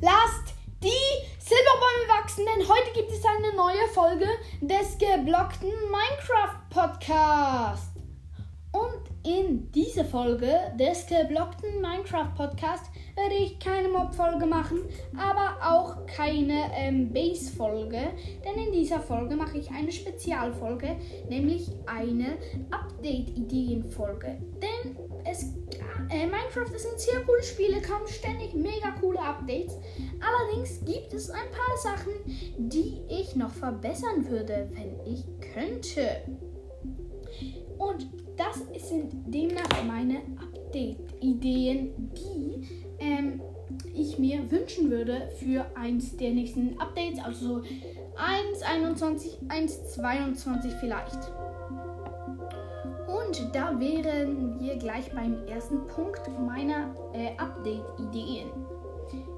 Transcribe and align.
Lasst 0.00 0.54
die 0.80 0.88
Silberbäume 1.40 2.20
wachsen, 2.20 2.44
denn 2.46 2.68
heute 2.68 2.92
gibt 2.94 3.10
es 3.10 3.24
eine 3.24 3.56
neue 3.56 3.88
Folge 3.92 4.26
des 4.60 4.96
geblockten 4.96 5.70
Minecraft 5.90 6.60
Podcast. 6.70 7.96
Und 8.70 9.08
in 9.26 9.72
dieser 9.72 10.04
Folge 10.04 10.52
des 10.78 11.06
geblockten 11.06 11.80
Minecraft 11.80 12.32
Podcast 12.36 12.84
werde 13.16 13.34
ich 13.34 13.58
keine 13.58 13.88
Mob-Folge 13.88 14.46
machen, 14.46 14.82
aber 15.16 15.56
auch 15.66 16.06
keine 16.06 16.70
ähm, 16.74 17.12
Base-Folge. 17.12 18.10
Denn 18.44 18.66
in 18.66 18.72
dieser 18.72 19.00
Folge 19.00 19.34
mache 19.34 19.58
ich 19.58 19.70
eine 19.70 19.90
Spezialfolge, 19.90 20.96
nämlich 21.28 21.70
eine 21.86 22.38
Update-Ideen-Folge. 22.70 24.38
Denn 24.62 24.96
äh, 26.10 26.26
Minecraft 26.26 26.74
ist 26.74 26.86
ein 26.86 26.98
sehr 26.98 27.20
cooles 27.20 27.48
Spiel, 27.50 27.74
es 27.74 27.88
kommen 27.88 28.06
ständig 28.06 28.54
mega 28.54 28.90
coole 29.00 29.20
Updates. 29.20 29.74
Allerdings 30.20 30.84
gibt 30.84 31.12
es 31.12 31.30
ein 31.30 31.50
paar 31.50 31.76
Sachen, 31.76 32.12
die 32.56 33.00
ich 33.08 33.36
noch 33.36 33.50
verbessern 33.52 34.28
würde, 34.28 34.70
wenn 34.72 34.98
ich 35.06 35.24
könnte. 35.54 36.22
Und 37.78 38.08
das 38.36 38.88
sind 38.88 39.12
demnach 39.26 39.84
meine 39.86 40.22
Update-Ideen, 40.40 42.12
die 42.14 42.68
ähm, 42.98 43.40
ich 43.94 44.18
mir 44.18 44.50
wünschen 44.50 44.90
würde 44.90 45.30
für 45.38 45.66
eins 45.76 46.16
der 46.16 46.30
nächsten 46.30 46.78
Updates, 46.80 47.18
also 47.22 47.60
so 47.60 47.66
1.21, 48.16 49.46
1.22 49.48 50.78
vielleicht. 50.80 51.37
Und 53.28 53.54
da 53.54 53.78
wären 53.78 54.58
wir 54.58 54.76
gleich 54.76 55.12
beim 55.12 55.46
ersten 55.46 55.86
Punkt 55.86 56.22
meiner 56.40 56.94
äh, 57.12 57.36
Update-Ideen. 57.36 58.48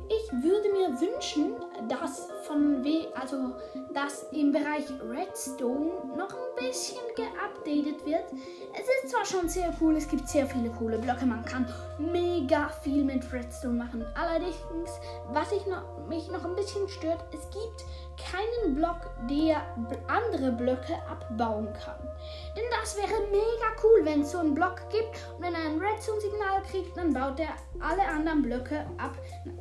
Ich 0.09 0.33
würde 0.45 0.69
mir 0.69 1.01
wünschen, 1.01 1.55
dass 1.89 2.29
von 2.45 2.85
W, 2.85 3.07
also 3.15 3.53
dass 3.93 4.27
im 4.31 4.53
Bereich 4.53 4.85
Redstone 5.11 5.91
noch 6.17 6.33
ein 6.33 6.55
bisschen 6.57 7.01
geupdatet 7.17 8.07
wird. 8.07 8.27
Es 8.75 8.87
ist 9.03 9.11
zwar 9.11 9.25
schon 9.25 9.49
sehr 9.49 9.75
cool, 9.81 9.97
es 9.97 10.09
gibt 10.09 10.29
sehr 10.29 10.47
viele 10.47 10.71
coole 10.71 10.99
Blöcke, 10.99 11.27
man 11.27 11.45
kann 11.45 11.67
mega 12.01 12.69
viel 12.69 13.05
mit 13.05 13.31
Redstone 13.33 13.75
machen. 13.75 14.05
Allerdings, 14.15 14.91
was 15.29 15.53
ich 15.53 15.67
noch, 15.67 16.07
mich 16.09 16.29
noch 16.31 16.45
ein 16.45 16.57
bisschen 16.57 16.89
stört, 16.89 17.25
es 17.33 17.43
gibt 17.51 17.85
keinen 18.31 18.75
Block, 18.75 19.11
der 19.29 19.63
andere 20.09 20.53
Blöcke 20.53 20.95
abbauen 21.09 21.69
kann. 21.73 22.01
Denn 22.57 22.65
das 22.81 22.97
wäre 22.97 23.21
mega 23.31 23.71
cool, 23.83 24.05
wenn 24.05 24.23
es 24.23 24.33
so 24.33 24.39
einen 24.39 24.55
Block 24.55 24.89
gibt 24.91 25.19
und 25.37 25.45
wenn 25.45 25.55
er 25.55 25.61
ein 25.61 25.81
Redstone-Signal 25.81 26.63
kriegt, 26.71 26.97
dann 26.97 27.13
baut 27.13 27.41
er 27.41 27.55
alle 27.81 28.07
anderen 28.07 28.43
Blöcke 28.43 28.87
ab. 28.99 29.17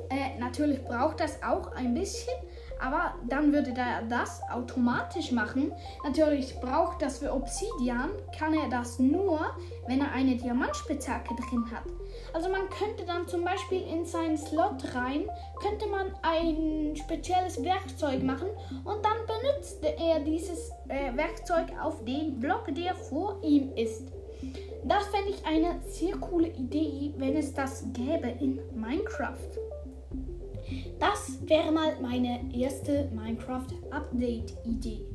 Äh, 0.09 0.37
natürlich 0.39 0.83
braucht 0.83 1.19
das 1.19 1.41
auch 1.43 1.71
ein 1.73 1.93
bisschen, 1.93 2.33
aber 2.79 3.15
dann 3.27 3.53
würde 3.53 3.73
er 3.75 4.03
das 4.03 4.41
automatisch 4.49 5.31
machen. 5.31 5.71
Natürlich 6.03 6.59
braucht 6.59 7.01
das 7.01 7.19
für 7.19 7.33
Obsidian, 7.33 8.11
kann 8.37 8.53
er 8.53 8.69
das 8.69 8.99
nur, 8.99 9.39
wenn 9.87 10.01
er 10.01 10.11
eine 10.11 10.35
Diamantspitzhacke 10.35 11.35
drin 11.35 11.65
hat. 11.71 11.83
Also 12.33 12.49
man 12.49 12.69
könnte 12.69 13.05
dann 13.05 13.27
zum 13.27 13.43
Beispiel 13.43 13.81
in 13.81 14.05
seinen 14.05 14.37
Slot 14.37 14.93
rein, 14.93 15.29
könnte 15.61 15.87
man 15.87 16.13
ein 16.21 16.95
spezielles 16.95 17.63
Werkzeug 17.63 18.23
machen 18.23 18.49
und 18.83 19.03
dann 19.03 19.17
benutzt 19.25 19.83
er 19.83 20.19
dieses 20.19 20.71
äh, 20.87 21.15
Werkzeug 21.15 21.67
auf 21.81 22.03
den 22.05 22.39
Block, 22.39 22.73
der 22.75 22.95
vor 22.95 23.39
ihm 23.43 23.73
ist. 23.75 24.11
Das 24.83 25.07
fände 25.07 25.31
ich 25.31 25.45
eine 25.45 25.81
sehr 25.87 26.15
coole 26.17 26.47
Idee, 26.49 27.13
wenn 27.17 27.35
es 27.35 27.53
das 27.53 27.83
gäbe 27.93 28.29
in 28.39 28.59
Minecraft. 28.73 29.37
Das 30.99 31.39
wäre 31.47 31.71
mal 31.71 31.99
meine 32.01 32.53
erste 32.53 33.09
Minecraft-Update-Idee. 33.13 35.05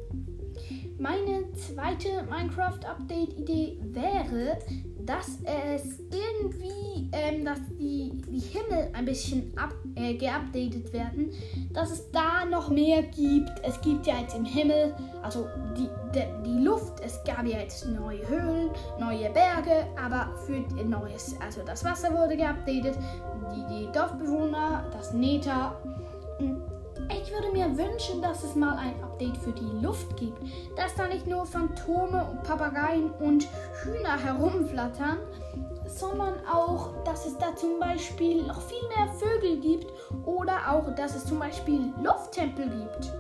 Meine 0.99 1.53
zweite 1.53 2.23
Minecraft-Update-Idee 2.29 3.79
wäre, 3.83 4.59
dass 5.07 5.39
es 5.45 6.01
irgendwie, 6.11 7.11
ähm, 7.13 7.45
dass 7.45 7.59
die, 7.79 8.23
die 8.29 8.39
Himmel 8.39 8.91
ein 8.93 9.05
bisschen 9.05 9.53
up, 9.57 9.75
äh, 9.97 10.15
geupdatet 10.15 10.93
werden, 10.93 11.31
dass 11.73 11.91
es 11.91 12.11
da 12.11 12.45
noch 12.45 12.71
mehr 12.71 13.03
gibt. 13.03 13.51
Es 13.63 13.81
gibt 13.81 14.07
ja 14.07 14.21
jetzt 14.21 14.37
im 14.37 14.45
Himmel, 14.45 14.95
also 15.23 15.47
die, 15.77 15.89
die, 16.15 16.25
die 16.45 16.65
Luft, 16.65 17.01
es 17.05 17.23
gab 17.25 17.45
ja 17.45 17.59
jetzt 17.59 17.87
neue 17.89 18.27
Höhlen, 18.29 18.71
neue 18.99 19.31
Berge, 19.31 19.87
aber 20.03 20.35
für 20.47 20.61
neues, 20.85 21.35
also 21.41 21.63
das 21.65 21.85
Wasser 21.85 22.13
wurde 22.13 22.37
geupdatet, 22.37 22.97
die, 23.55 23.65
die 23.75 23.93
Dorfbewohner, 23.93 24.89
das 24.93 25.13
Nether. 25.13 25.77
Ich 27.11 27.33
würde 27.33 27.53
mir 27.53 27.77
wünschen, 27.77 28.23
dass 28.23 28.45
es 28.45 28.55
mal 28.55 28.77
ein 28.77 29.03
Update 29.03 29.37
für 29.39 29.53
die 29.53 29.85
Luft 29.85 30.17
gibt, 30.17 30.39
dass 30.77 30.95
da 30.95 31.07
nicht 31.07 31.27
nur 31.27 31.47
Phantome 31.47 32.25
und 32.31 32.43
Papageien 32.43 33.11
und 33.13 33.47
Hühner 33.83 34.19
herumflattern, 34.19 35.19
sondern 35.87 36.35
auch, 36.47 36.93
dass 37.05 37.27
es 37.27 37.37
da 37.39 37.55
zum 37.55 37.79
Beispiel 37.79 38.43
noch 38.47 38.61
viel 38.61 38.87
mehr 38.89 39.09
Vögel 39.15 39.61
gibt 39.61 39.87
oder 40.25 40.71
auch, 40.71 40.95
dass 40.95 41.15
es 41.15 41.27
zum 41.27 41.39
Beispiel 41.39 41.93
Lufttempel 42.03 42.69
gibt. 42.69 43.13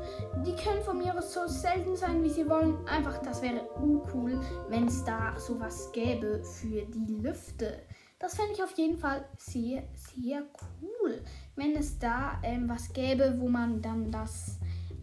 Die 0.47 0.55
können 0.56 0.83
von 0.83 0.99
mir 0.99 1.15
so 1.22 1.47
selten 1.47 1.97
sein, 1.97 2.22
wie 2.22 2.31
sie 2.31 2.49
wollen. 2.49 2.77
Einfach, 2.87 3.19
das 3.19 3.43
wäre 3.43 3.69
cool, 3.83 4.41
wenn 4.69 4.87
es 4.87 5.05
da 5.05 5.39
sowas 5.39 5.91
gäbe 5.93 6.43
für 6.43 6.83
die 6.83 7.15
Lüfte. 7.21 7.78
Das 8.19 8.37
fände 8.37 8.53
ich 8.55 8.63
auf 8.63 8.77
jeden 8.79 8.99
Fall 8.99 9.25
sehr, 9.39 9.83
sehr 10.17 10.43
cool, 10.81 11.21
wenn 11.57 11.77
es 11.77 11.99
da 11.99 12.41
ähm, 12.43 12.69
was 12.69 12.93
gäbe, 12.93 13.37
wo 13.39 13.49
man 13.49 13.83
dann 13.83 14.11
das 14.11 14.59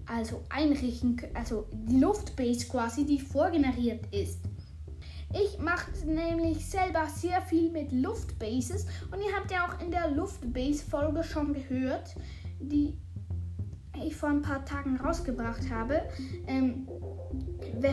also 0.05 0.41
einrichten, 0.49 1.21
also 1.33 1.67
die 1.71 1.99
Luftbase 1.99 2.67
quasi, 2.67 3.05
die 3.05 3.19
vorgeneriert 3.19 4.05
ist. 4.13 4.39
Ich 5.33 5.59
mache 5.59 5.91
nämlich 6.05 6.65
selber 6.65 7.07
sehr 7.07 7.41
viel 7.41 7.71
mit 7.71 7.91
Luftbases 7.91 8.85
und 9.11 9.21
ihr 9.21 9.33
habt 9.33 9.51
ja 9.51 9.67
auch 9.67 9.79
in 9.81 9.91
der 9.91 10.11
Luftbase-Folge 10.11 11.23
schon 11.23 11.53
gehört, 11.53 12.15
die 12.59 12.97
ich 14.03 14.15
vor 14.15 14.29
ein 14.29 14.41
paar 14.41 14.65
Tagen 14.65 14.97
rausgebracht 14.97 15.69
habe. 15.69 16.01
Ähm, 16.47 16.87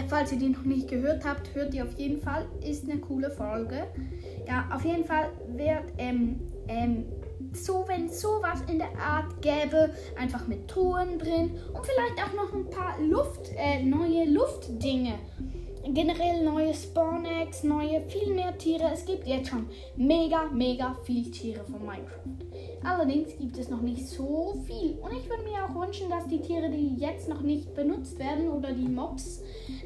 falls 0.09 0.33
ihr 0.33 0.39
die 0.39 0.49
noch 0.49 0.65
nicht 0.65 0.89
gehört 0.89 1.25
habt, 1.25 1.55
hört 1.55 1.73
die 1.73 1.83
auf 1.83 1.97
jeden 1.99 2.21
Fall. 2.21 2.49
Ist 2.61 2.85
eine 2.85 2.99
coole 2.99 3.31
Folge. 3.31 3.87
Ja, 4.49 4.67
auf 4.75 4.83
jeden 4.83 5.05
Fall 5.05 5.31
wird 5.49 5.93
ähm, 5.99 6.41
ähm, 6.69 7.05
so, 7.53 7.85
wenn 7.87 8.09
sowas 8.09 8.63
in 8.67 8.79
der 8.79 8.99
Art 8.99 9.43
gäbe, 9.43 9.95
einfach 10.19 10.47
mit 10.47 10.69
Truhen 10.69 11.19
drin 11.19 11.51
und 11.75 11.85
vielleicht 11.85 12.19
auch 12.19 12.33
noch 12.35 12.55
ein 12.55 12.71
paar 12.71 12.99
Luft, 12.99 13.51
äh, 13.59 13.83
neue 13.83 14.25
Luftdinge 14.25 15.19
generell 15.95 16.45
neue 16.45 16.75
Spawnex, 16.75 17.65
neue, 17.65 18.01
viel 18.03 18.35
mehr 18.35 18.57
Tiere. 18.59 18.91
Es 18.93 19.05
gibt 19.05 19.27
jetzt 19.27 19.49
schon 19.49 19.67
mega, 19.97 20.45
mega 20.53 20.97
viel 21.05 21.31
Tiere 21.31 21.65
von 21.65 21.85
Minecraft. 21.85 22.83
Allerdings 22.83 23.37
gibt 23.37 23.57
es 23.59 23.69
noch 23.69 23.81
nicht 23.81 24.07
so 24.07 24.63
viel. 24.67 24.99
Und 25.01 25.13
ich 25.13 25.29
würde 25.29 25.45
mir 25.45 25.65
auch 25.65 25.75
wünschen, 25.81 26.11
dass 26.11 26.27
die 26.27 26.41
Tiere, 26.41 26.71
die 26.71 26.97
jetzt 26.97 27.29
noch 27.29 27.41
nicht 27.41 27.75
benutzt 27.75 28.19
werden 28.19 28.49
oder 28.49 28.73
die 28.73 28.89
Mobs, 28.89 29.43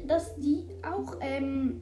dass 0.07 0.35
die 0.35 0.65
auch 0.81 1.15
ähm, 1.21 1.81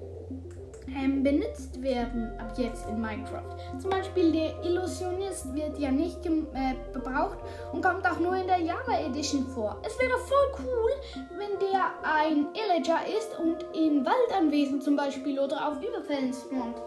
ähm, 0.95 1.23
benutzt 1.23 1.81
werden 1.81 2.31
ab 2.39 2.53
jetzt 2.57 2.87
in 2.87 2.99
Minecraft. 2.99 3.79
Zum 3.79 3.89
Beispiel 3.89 4.31
der 4.31 4.63
Illusionist 4.63 5.53
wird 5.53 5.77
ja 5.79 5.91
nicht 5.91 6.25
äh, 6.25 6.75
gebraucht 6.93 7.37
und 7.71 7.83
kommt 7.83 8.05
auch 8.05 8.19
nur 8.19 8.35
in 8.35 8.47
der 8.47 8.59
Java 8.59 8.99
Edition 8.99 9.45
vor. 9.47 9.77
Es 9.85 9.97
wäre 9.99 10.17
voll 10.17 10.65
cool, 10.65 10.91
wenn 11.37 11.59
der 11.59 11.91
ein 12.03 12.47
Illager 12.53 13.01
ist 13.17 13.37
und 13.39 13.65
in 13.75 14.05
Waldanwesen 14.05 14.81
zum 14.81 14.95
Beispiel 14.95 15.39
oder 15.39 15.67
auf 15.67 15.77
Überfällen 15.77 16.33
spawnt. 16.33 16.77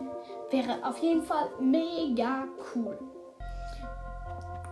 Wäre 0.50 0.78
auf 0.86 0.98
jeden 0.98 1.22
Fall 1.22 1.48
mega 1.60 2.46
cool. 2.74 2.98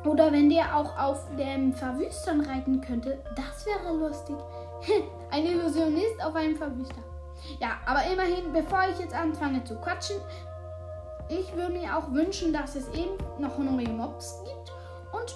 Oder 0.04 0.32
wenn 0.32 0.50
der 0.50 0.76
auch 0.76 0.98
auf 0.98 1.24
dem 1.36 1.72
Verwüstern 1.72 2.40
reiten 2.40 2.80
könnte, 2.80 3.22
das 3.36 3.66
wäre 3.66 3.96
lustig. 3.96 4.36
ein 5.30 5.46
Illusionist 5.46 6.24
auf 6.24 6.34
einem 6.34 6.56
Verwüster. 6.56 7.11
Ja, 7.60 7.78
aber 7.86 8.02
immerhin, 8.12 8.52
bevor 8.52 8.84
ich 8.90 8.98
jetzt 8.98 9.14
anfange 9.14 9.64
zu 9.64 9.76
quatschen, 9.76 10.16
ich 11.28 11.54
würde 11.54 11.72
mir 11.72 11.96
auch 11.96 12.12
wünschen, 12.12 12.52
dass 12.52 12.74
es 12.74 12.88
eben 12.94 13.16
noch 13.38 13.56
neue 13.58 13.88
Mobs 13.88 14.42
gibt 14.44 14.72
und 15.12 15.34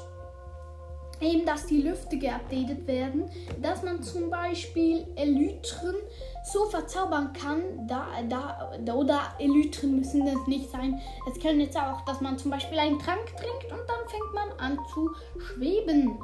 eben, 1.21 1.47
dass 1.47 1.67
die 1.67 1.83
Lüfte 1.83 2.19
geupdatet 2.19 2.87
werden, 2.87 3.31
dass 3.63 3.83
man 3.83 4.03
zum 4.03 4.31
Beispiel 4.31 5.07
Elytren 5.17 5.95
so 6.45 6.67
verzaubern 6.67 7.33
kann, 7.33 7.61
da, 7.89 8.07
da, 8.29 8.95
oder 8.95 9.21
Elytren 9.39 9.97
müssen 9.97 10.27
das 10.27 10.47
nicht 10.47 10.71
sein. 10.71 11.01
Es 11.31 11.41
können 11.41 11.61
jetzt 11.61 11.77
auch, 11.77 12.05
dass 12.05 12.21
man 12.21 12.39
zum 12.39 12.51
Beispiel 12.51 12.79
einen 12.79 12.99
Trank 12.99 13.27
trinkt 13.37 13.73
und 13.73 13.81
dann 13.89 14.09
fängt 14.09 14.35
man 14.35 14.53
an 14.59 14.79
zu 14.93 15.11
schweben. 15.39 16.19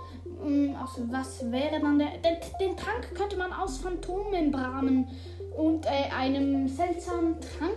Also 0.80 1.10
was 1.10 1.50
wäre 1.50 1.80
dann 1.80 1.98
der, 1.98 2.18
den, 2.18 2.36
den 2.60 2.76
Trank 2.76 3.14
könnte 3.14 3.36
man 3.36 3.52
aus 3.52 3.78
Phantommembranen 3.78 5.08
und 5.56 5.86
äh, 5.86 6.10
einem 6.16 6.68
seltsamen 6.68 7.36
Trank 7.40 7.76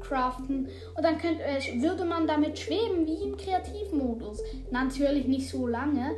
craften 0.00 0.68
und 0.96 1.04
dann 1.04 1.18
könnte, 1.18 1.42
äh, 1.42 1.80
würde 1.80 2.04
man 2.04 2.26
damit 2.26 2.58
schweben 2.58 3.06
wie 3.06 3.22
im 3.24 3.36
Kreativmodus. 3.36 4.42
Natürlich 4.70 5.26
nicht 5.26 5.48
so 5.48 5.66
lange, 5.66 6.12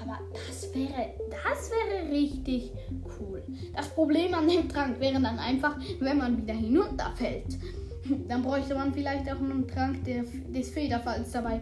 aber 0.00 0.18
das 0.32 0.74
wäre, 0.74 1.14
das 1.30 1.70
wäre 1.70 2.10
richtig 2.10 2.72
cool. 3.18 3.42
Das 3.74 3.88
Problem 3.88 4.34
an 4.34 4.48
dem 4.48 4.68
Trank 4.68 5.00
wäre 5.00 5.20
dann 5.20 5.38
einfach, 5.38 5.76
wenn 6.00 6.18
man 6.18 6.36
wieder 6.36 6.54
hinunterfällt. 6.54 7.58
Dann 8.28 8.42
bräuchte 8.42 8.74
man 8.74 8.92
vielleicht 8.94 9.30
auch 9.30 9.38
einen 9.40 9.66
Trank 9.66 10.04
der, 10.04 10.24
des 10.48 10.70
Federfalls 10.70 11.32
dabei. 11.32 11.60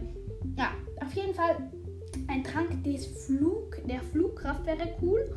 Ja, 0.57 0.71
auf 1.03 1.13
jeden 1.13 1.33
Fall 1.33 1.71
ein 2.35 2.43
Trank 2.43 2.83
des 2.83 3.05
Flug, 3.05 3.77
der 3.87 4.01
Flugkraft 4.01 4.65
wäre 4.65 4.95
cool. 5.01 5.33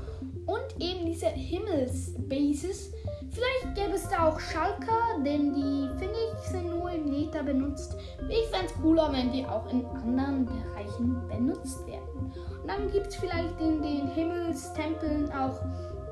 Und 0.47 0.83
eben 0.83 1.06
diese 1.06 1.27
Himmelsbases. 1.27 2.93
Vielleicht 3.31 3.75
gäbe 3.75 3.95
es 3.95 4.09
da 4.09 4.29
auch 4.29 4.41
Schalker, 4.41 5.23
denn 5.25 5.55
die 5.55 5.89
finde 5.99 6.15
ich 6.15 6.49
sind 6.49 6.71
nur 6.71 6.91
im 6.91 7.05
Neta 7.05 7.43
benutzt. 7.43 7.97
Ich 8.29 8.47
fände 8.49 8.67
es 8.67 8.75
cooler, 8.81 9.12
wenn 9.12 9.31
die 9.31 9.45
auch 9.45 9.71
in 9.71 9.85
anderen 9.85 10.47
Bereichen 10.47 11.29
benutzt 11.29 11.87
werden. 11.87 12.33
Und 12.62 12.67
dann 12.67 12.91
gibt 12.91 13.09
es 13.09 13.17
vielleicht 13.17 13.61
in 13.61 13.83
den 13.83 14.09
Himmelstempeln 14.09 15.31
auch, 15.33 15.61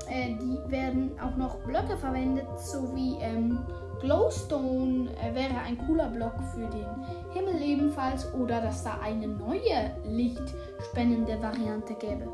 äh, 0.09 0.35
die 0.35 0.71
werden 0.71 1.11
auch 1.19 1.35
noch 1.35 1.55
Blöcke 1.63 1.97
verwendet, 1.97 2.47
sowie 2.59 3.17
ähm, 3.19 3.59
Glowstone 3.99 5.09
äh, 5.21 5.33
wäre 5.33 5.57
ein 5.65 5.77
cooler 5.85 6.09
Block 6.09 6.33
für 6.53 6.67
den 6.67 6.85
Himmel 7.33 7.61
ebenfalls 7.61 8.31
oder 8.33 8.61
dass 8.61 8.83
da 8.83 8.99
eine 9.01 9.27
neue 9.27 9.95
lichtspendende 10.05 11.41
Variante 11.41 11.93
gäbe. 11.95 12.27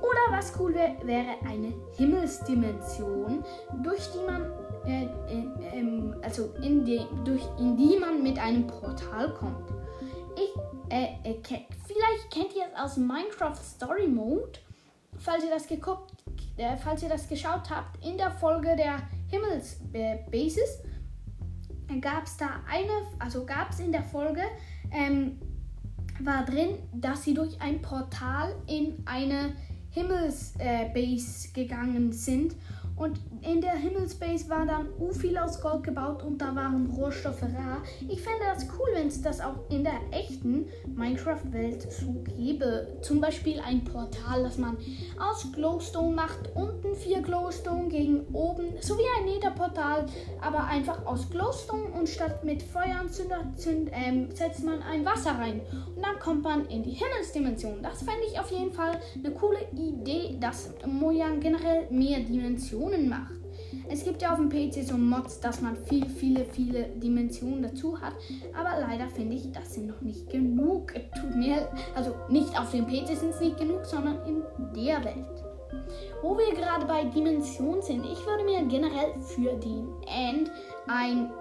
Oder 0.00 0.36
was 0.36 0.52
cool 0.58 0.74
wäre, 0.74 0.94
wäre 1.04 1.36
eine 1.48 1.72
Himmelsdimension, 1.96 3.44
durch 3.82 4.10
die 4.12 4.30
man 4.30 4.50
äh, 4.84 5.04
äh, 5.04 5.78
ähm, 5.78 6.14
also 6.22 6.52
in 6.60 6.84
die, 6.84 7.00
durch, 7.24 7.42
in 7.58 7.76
die 7.76 7.96
man 7.98 8.22
mit 8.22 8.38
einem 8.38 8.66
Portal 8.66 9.32
kommt. 9.34 9.70
Ich, 10.34 10.92
äh, 10.92 11.30
äh 11.30 11.40
vielleicht 11.44 12.30
kennt 12.30 12.54
ihr 12.56 12.64
es 12.72 12.80
aus 12.80 12.96
Minecraft 12.96 13.62
Story 13.62 14.08
Mode, 14.08 14.58
falls 15.18 15.44
ihr 15.44 15.50
das 15.50 15.68
geguckt, 15.68 16.12
äh, 16.56 16.76
falls 16.76 17.02
ihr 17.02 17.08
das 17.08 17.28
geschaut 17.28 17.70
habt 17.70 18.04
in 18.04 18.18
der 18.18 18.32
Folge 18.32 18.74
der 18.76 18.98
Himmelsbasis 19.28 20.80
gab 22.00 22.24
es 22.24 22.36
da 22.36 22.60
eine, 22.68 23.06
also 23.18 23.44
gab 23.44 23.70
es 23.70 23.80
in 23.80 23.92
der 23.92 24.02
Folge, 24.02 24.42
ähm, 24.90 25.38
war 26.20 26.44
drin, 26.44 26.78
dass 26.94 27.24
sie 27.24 27.34
durch 27.34 27.60
ein 27.60 27.82
Portal 27.82 28.54
in 28.66 29.02
eine 29.06 29.54
Himmelsbase 29.90 30.58
äh, 30.58 31.52
gegangen 31.52 32.12
sind 32.12 32.54
und 32.96 33.18
in 33.40 33.60
der 33.60 33.74
Himmelsbase 33.74 34.48
war 34.48 34.66
dann 34.66 34.86
u 34.98 35.12
viel 35.12 35.36
aus 35.36 35.60
Gold 35.60 35.82
gebaut 35.82 36.22
und 36.22 36.38
da 36.38 36.54
waren 36.54 36.86
Rohstoffe 36.86 37.42
rar. 37.42 37.82
Ich 38.08 38.20
fände 38.20 38.44
das 38.44 38.66
cool, 38.78 38.88
wenn 38.94 39.08
es 39.08 39.20
das 39.20 39.40
auch 39.40 39.68
in 39.70 39.82
der 39.82 39.98
echten 40.10 40.66
Minecraft-Welt 40.94 41.90
so 41.90 42.22
gäbe. 42.22 42.98
Zum 43.00 43.20
Beispiel 43.20 43.60
ein 43.60 43.82
Portal, 43.82 44.44
das 44.44 44.58
man 44.58 44.76
aus 45.18 45.50
Glowstone 45.52 46.14
macht. 46.14 46.54
Unten 46.54 46.91
gegen 47.92 48.26
oben, 48.32 48.72
so 48.80 48.96
wie 48.96 49.02
ein 49.18 49.26
Nether-Portal, 49.26 50.06
aber 50.40 50.64
einfach 50.64 51.06
aus 51.06 51.30
Glowstone 51.30 51.90
und 51.96 52.08
statt 52.08 52.42
mit 52.42 52.62
Feueranzünder 52.62 53.52
zünd, 53.56 53.90
ähm, 53.92 54.34
setzt 54.34 54.64
man 54.64 54.82
ein 54.82 55.04
Wasser 55.04 55.32
rein. 55.32 55.60
Und 55.94 56.02
dann 56.02 56.18
kommt 56.18 56.42
man 56.42 56.66
in 56.66 56.82
die 56.82 56.92
Himmelsdimension. 56.92 57.82
Das 57.82 57.98
fände 57.98 58.22
ich 58.30 58.40
auf 58.40 58.50
jeden 58.50 58.72
Fall 58.72 58.98
eine 59.14 59.34
coole 59.34 59.60
Idee, 59.72 60.38
dass 60.40 60.70
Mojang 60.86 61.38
generell 61.38 61.86
mehr 61.90 62.20
Dimensionen 62.20 63.08
macht. 63.08 63.42
Es 63.88 64.04
gibt 64.04 64.22
ja 64.22 64.32
auf 64.32 64.38
dem 64.38 64.48
PC 64.48 64.84
so 64.86 64.96
Mods, 64.96 65.40
dass 65.40 65.60
man 65.60 65.76
viel, 65.76 66.06
viele, 66.06 66.44
viele 66.44 66.84
Dimensionen 66.96 67.62
dazu 67.62 68.00
hat. 68.00 68.14
Aber 68.54 68.80
leider 68.80 69.08
finde 69.08 69.36
ich, 69.36 69.52
das 69.52 69.74
sind 69.74 69.86
noch 69.86 70.00
nicht 70.00 70.30
genug. 70.30 70.92
Tut 71.20 71.34
mir, 71.34 71.68
also 71.94 72.14
nicht 72.28 72.58
auf 72.58 72.70
dem 72.70 72.86
PC 72.86 73.08
sind 73.18 73.30
es 73.30 73.40
nicht 73.40 73.58
genug, 73.58 73.84
sondern 73.84 74.18
in 74.26 74.42
der 74.74 75.04
Welt. 75.04 75.31
Wo 76.22 76.36
wir 76.36 76.54
gerade 76.54 76.86
bei 76.86 77.04
Dimensionen 77.04 77.82
sind, 77.82 78.04
ich 78.04 78.24
würde 78.26 78.44
mir 78.44 78.62
generell 78.64 79.14
für 79.20 79.52
den 79.54 79.92
End 80.06 80.50
ein 80.86 81.32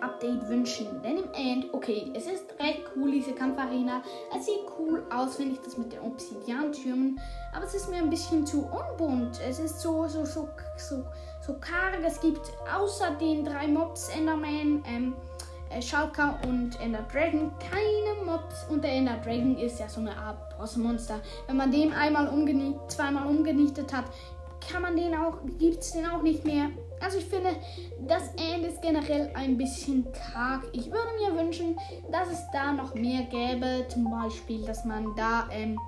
Update 0.00 0.48
wünschen. 0.48 1.02
Denn 1.02 1.18
im 1.18 1.32
End, 1.32 1.72
okay, 1.72 2.10
es 2.14 2.26
ist 2.26 2.44
recht 2.58 2.82
cool, 2.96 3.12
diese 3.12 3.32
Kampfarena. 3.32 4.02
Es 4.36 4.46
sieht 4.46 4.60
cool 4.78 5.04
aus, 5.10 5.36
finde 5.36 5.54
ich, 5.54 5.60
das 5.60 5.76
mit 5.76 5.92
den 5.92 6.00
Obsidian-Türmen. 6.00 7.20
Aber 7.54 7.64
es 7.64 7.74
ist 7.74 7.90
mir 7.90 7.98
ein 7.98 8.10
bisschen 8.10 8.46
zu 8.46 8.66
unbunt. 8.66 9.40
Es 9.46 9.58
ist 9.58 9.80
so, 9.80 10.06
so, 10.06 10.24
so, 10.24 10.48
so, 10.76 11.04
so 11.46 11.54
karg. 11.60 12.00
Es 12.04 12.20
gibt 12.20 12.52
außer 12.74 13.12
den 13.20 13.44
drei 13.44 13.66
Mobs, 13.66 14.08
Enderman, 14.08 14.82
ähm, 14.86 15.14
äh, 15.70 15.82
Schalker 15.82 16.38
und 16.46 16.80
Ender 16.80 17.06
Dragon, 17.12 17.50
keine 17.58 18.24
Mobs. 18.24 18.66
Und 18.68 18.82
der 18.84 18.92
Ender 18.92 19.18
Dragon 19.24 19.56
ist 19.56 19.80
ja 19.80 19.88
so 19.88 20.00
eine 20.00 20.16
Art 20.16 20.58
Bossmonster. 20.58 21.20
Wenn 21.46 21.56
man 21.56 21.70
den 21.70 21.92
einmal 21.92 22.28
umgenietet, 22.28 22.90
zweimal 22.90 23.26
umgenietet 23.26 23.92
hat, 23.92 24.04
kann 24.70 24.82
man 24.82 24.96
den 24.96 25.14
auch, 25.14 25.38
gibt 25.58 25.80
es 25.80 25.92
den 25.92 26.06
auch 26.06 26.22
nicht 26.22 26.44
mehr. 26.44 26.70
Also 27.00 27.18
ich 27.18 27.26
finde, 27.26 27.50
das 28.06 28.30
End 28.34 28.66
ist 28.66 28.82
generell 28.82 29.30
ein 29.34 29.56
bisschen 29.56 30.06
karg. 30.12 30.64
Ich 30.72 30.86
würde 30.86 31.08
mir 31.20 31.38
wünschen, 31.40 31.78
dass 32.10 32.30
es 32.30 32.44
da 32.52 32.72
noch 32.72 32.94
mehr 32.94 33.22
gäbe. 33.22 33.86
Zum 33.88 34.10
Beispiel, 34.10 34.64
dass 34.64 34.84
man 34.84 35.14
da 35.14 35.48
ähm, 35.52 35.78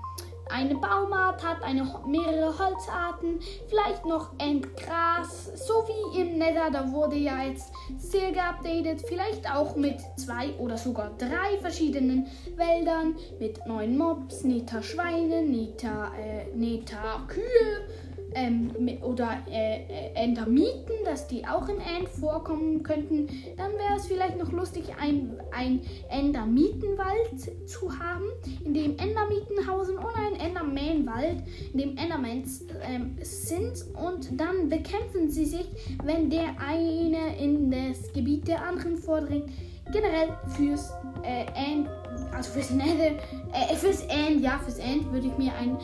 eine 0.52 0.74
Baumart 0.74 1.44
hat, 1.44 1.62
eine, 1.62 1.82
mehrere 2.06 2.58
Holzarten, 2.58 3.40
vielleicht 3.68 4.04
noch 4.06 4.32
Endgras, 4.38 5.66
so 5.66 5.86
wie 5.86 6.20
im 6.20 6.38
Nether, 6.38 6.70
da 6.70 6.92
wurde 6.92 7.16
ja 7.16 7.42
jetzt 7.42 7.72
sehr 7.98 8.32
geupdatet, 8.32 9.02
vielleicht 9.06 9.50
auch 9.50 9.76
mit 9.76 9.98
zwei 10.16 10.52
oder 10.58 10.76
sogar 10.76 11.10
drei 11.18 11.58
verschiedenen 11.60 12.26
Wäldern, 12.56 13.16
mit 13.38 13.66
neuen 13.66 13.96
Mobs, 13.96 14.44
Neta 14.44 14.82
Schweine, 14.82 15.42
Neta, 15.42 16.12
äh, 16.16 16.54
Neta 16.54 17.24
Kühe 17.28 17.88
ähm, 18.34 18.70
oder 19.02 19.38
äh, 19.50 19.82
äh, 19.82 20.14
Endermiten, 20.14 20.92
dass 21.04 21.26
die 21.26 21.46
auch 21.46 21.68
im 21.68 21.78
End 21.78 22.08
vorkommen 22.08 22.82
könnten, 22.82 23.26
dann 23.56 23.72
wäre 23.72 23.96
es 23.96 24.06
vielleicht 24.06 24.38
noch 24.38 24.52
lustig, 24.52 24.84
ein, 25.00 25.38
ein 25.52 25.80
Endermitenwald 26.08 27.68
zu 27.68 27.98
haben, 27.98 28.24
in 28.64 28.74
dem 28.74 28.96
Endermiten 28.98 29.66
hausen 29.68 29.96
und 29.96 30.14
ein 30.16 30.40
Endermanwald, 30.40 31.42
in 31.72 31.78
dem 31.78 31.96
Endermans 31.96 32.64
ähm, 32.82 33.16
sind 33.22 33.84
und 33.94 34.40
dann 34.40 34.68
bekämpfen 34.68 35.30
sie 35.30 35.44
sich, 35.44 35.66
wenn 36.04 36.30
der 36.30 36.56
eine 36.60 37.38
in 37.38 37.70
das 37.70 38.12
Gebiet 38.12 38.48
der 38.48 38.64
anderen 38.64 38.96
vordringt. 38.96 39.50
Generell 39.92 40.28
fürs 40.56 40.92
äh, 41.24 41.46
End, 41.54 41.88
also 42.32 42.52
fürs 42.52 42.70
Nether, 42.70 43.16
äh, 43.52 43.74
fürs 43.74 44.02
End, 44.02 44.40
ja, 44.40 44.60
fürs 44.62 44.78
End 44.78 45.10
würde 45.12 45.26
ich 45.26 45.36
mir 45.36 45.52
ein 45.54 45.76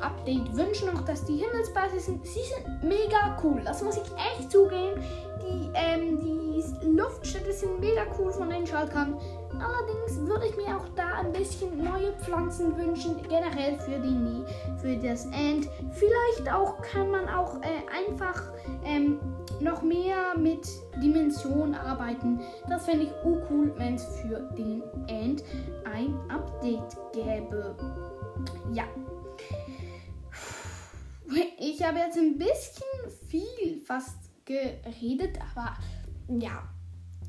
Update 0.00 0.54
wünschen 0.56 0.92
noch, 0.92 1.04
dass 1.04 1.24
die 1.24 1.36
Himmelsbasis 1.36 2.06
sind. 2.06 2.26
Sie 2.26 2.40
sind 2.40 2.82
mega 2.82 3.38
cool. 3.42 3.60
Das 3.64 3.82
muss 3.82 3.96
ich 3.96 4.12
echt 4.12 4.50
zugeben. 4.50 5.00
Die, 5.42 5.70
ähm, 5.74 6.20
die 6.20 6.86
Luftstädte 6.86 7.52
sind 7.52 7.80
mega 7.80 8.02
cool 8.18 8.32
von 8.32 8.48
den 8.48 8.66
Schaltern. 8.66 9.18
Allerdings 9.52 10.28
würde 10.28 10.46
ich 10.46 10.56
mir 10.56 10.76
auch 10.76 10.88
da 10.96 11.20
ein 11.20 11.32
bisschen 11.32 11.76
neue 11.82 12.12
Pflanzen 12.20 12.76
wünschen, 12.76 13.16
generell 13.28 13.78
für 13.78 13.98
die 14.00 14.44
für 14.78 14.96
das 14.96 15.26
End. 15.26 15.68
Vielleicht 15.92 16.52
auch 16.52 16.80
kann 16.82 17.10
man 17.10 17.28
auch 17.28 17.56
äh, 17.62 17.82
einfach 17.90 18.42
ähm, 18.84 19.20
noch 19.60 19.82
mehr 19.82 20.36
mit 20.36 20.66
Dimensionen 21.02 21.74
arbeiten. 21.74 22.40
Das 22.68 22.84
fände 22.84 23.04
ich 23.04 23.12
cool, 23.24 23.72
wenn 23.76 23.94
es 23.94 24.04
für 24.20 24.40
den 24.56 24.82
End 25.06 25.44
ein 25.84 26.18
Update 26.28 26.96
gäbe. 27.12 27.74
Ja. 28.72 28.84
Ich 31.58 31.82
habe 31.82 31.98
jetzt 31.98 32.18
ein 32.18 32.36
bisschen 32.36 33.10
viel 33.28 33.80
fast 33.84 34.16
geredet, 34.44 35.38
aber 35.54 35.76
ja. 36.28 36.68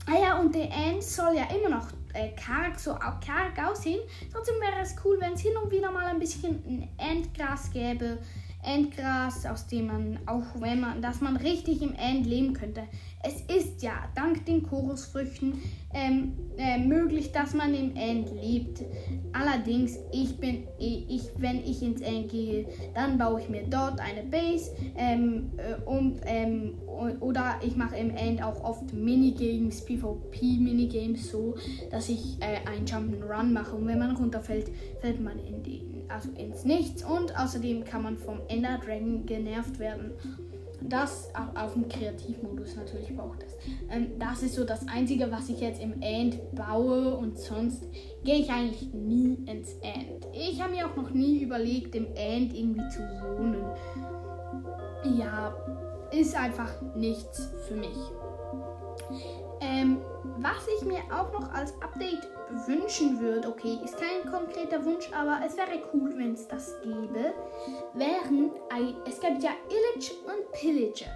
Ah 0.08 0.20
ja, 0.22 0.40
und 0.40 0.54
der 0.54 0.70
End 0.72 1.04
soll 1.04 1.36
ja 1.36 1.46
immer 1.46 1.70
noch 1.70 1.88
äh, 2.14 2.30
karg, 2.36 2.80
so 2.80 2.94
karg 2.94 3.58
aussehen. 3.66 4.02
Trotzdem 4.32 4.56
wäre 4.62 4.82
es 4.82 4.96
cool, 5.04 5.18
wenn 5.20 5.34
es 5.34 5.42
hin 5.42 5.58
und 5.58 5.72
wieder 5.72 5.92
mal 5.92 6.06
ein 6.06 6.20
bisschen 6.20 6.64
ein 6.68 6.90
Endgras 6.98 7.72
gäbe. 7.72 8.20
Endgras, 8.66 9.46
aus 9.46 9.68
dem 9.68 9.88
man 9.88 10.20
auch, 10.26 10.60
wenn 10.60 10.82
man, 10.82 11.02
dass 11.02 11.22
man 11.22 11.38
richtig 11.38 11.82
im 11.82 11.94
End 11.94 12.26
leben 12.26 12.54
könnte. 12.54 12.84
Es 13.24 13.42
ist 13.42 13.82
ja 13.82 13.94
dank 14.16 14.46
den 14.46 14.64
Chorusfrüchten 14.64 15.62
ähm, 15.94 16.34
äh, 16.58 16.78
möglich, 16.78 17.32
dass 17.32 17.54
man 17.54 17.74
im 17.74 17.96
End 17.96 18.30
lebt. 18.32 18.84
Allerdings, 19.34 19.98
ich 20.12 20.38
bin, 20.38 20.68
ich, 20.78 21.30
wenn 21.38 21.58
ich 21.64 21.82
ins 21.82 22.02
End 22.02 22.30
gehe, 22.30 22.68
dann 22.94 23.18
baue 23.18 23.42
ich 23.42 23.50
mir 23.50 23.64
dort 23.64 24.00
eine 24.00 24.24
Base 24.24 24.72
ähm, 24.96 25.52
äh, 25.58 25.82
und, 25.90 26.22
ähm, 26.26 26.78
oder 27.20 27.60
ich 27.66 27.76
mache 27.76 27.96
im 27.96 28.12
End 28.12 28.44
auch 28.44 28.64
oft 28.64 28.94
Minigames, 28.94 29.86
PvP-Minigames 29.86 31.32
so, 31.32 31.56
dass 31.92 32.10
ich 32.10 32.38
äh, 32.42 32.58
ein 32.68 32.86
Jump'n'Run 32.86 33.52
mache 33.52 33.76
und 33.76 33.88
wenn 33.88 34.00
man 34.00 34.16
runterfällt, 34.16 34.72
fällt 35.02 35.22
man 35.22 35.40
in 35.40 35.64
den, 35.64 35.95
also 36.10 36.30
ins 36.32 36.66
Nichts 36.66 37.04
und 37.04 37.38
außerdem 37.38 37.84
kann 37.86 38.04
man 38.04 38.18
vom 38.18 38.42
Ender 38.48 38.80
Dragon 38.84 39.26
genervt 39.26 39.80
werden. 39.80 40.12
das 40.82 41.30
auf, 41.34 41.56
auf 41.56 41.74
dem 41.74 41.88
Kreativmodus 41.88 42.76
natürlich 42.76 43.16
braucht 43.16 43.44
es. 43.44 43.56
Ähm, 43.90 44.20
das 44.20 44.44
ist 44.44 44.56
so 44.56 44.66
das 44.66 44.88
Einzige, 44.88 45.32
was 45.32 45.50
ich 45.50 45.60
jetzt 45.60 45.82
im 45.82 46.02
End 46.02 46.40
baue 46.54 47.16
und 47.16 47.38
sonst 47.40 47.88
gehe 48.24 48.36
ich 48.36 48.50
eigentlich 48.52 48.94
nie 48.94 49.36
ins 49.46 49.74
End. 49.82 50.28
Ich 50.34 50.62
habe 50.62 50.72
mir 50.72 50.88
auch 50.88 50.96
noch 50.96 51.12
nie 51.12 51.42
überlegt, 51.42 51.96
im 51.96 52.08
End 52.16 52.54
irgendwie 52.54 52.88
zu 52.90 53.00
wohnen. 53.00 53.66
Ja, 55.18 55.56
ist 56.12 56.36
einfach 56.36 56.72
nichts 56.96 57.52
für 57.68 57.76
mich. 57.76 57.98
Ähm, 59.66 60.00
was 60.38 60.68
ich 60.78 60.86
mir 60.86 61.00
auch 61.12 61.32
noch 61.34 61.52
als 61.52 61.74
Update 61.82 62.28
wünschen 62.68 63.20
würde, 63.20 63.48
okay, 63.48 63.80
ist 63.84 63.98
kein 63.98 64.32
konkreter 64.32 64.84
Wunsch, 64.86 65.10
aber 65.12 65.40
es 65.44 65.58
wäre 65.58 65.82
cool, 65.92 66.14
wenn 66.16 66.34
es 66.34 66.48
das 66.48 66.76
gäbe, 66.84 67.34
wären, 67.96 68.52
es 69.08 69.20
gibt 69.20 69.42
ja 69.42 69.52
Illage 69.68 70.14
und 70.28 70.52
Pillager 70.52 71.12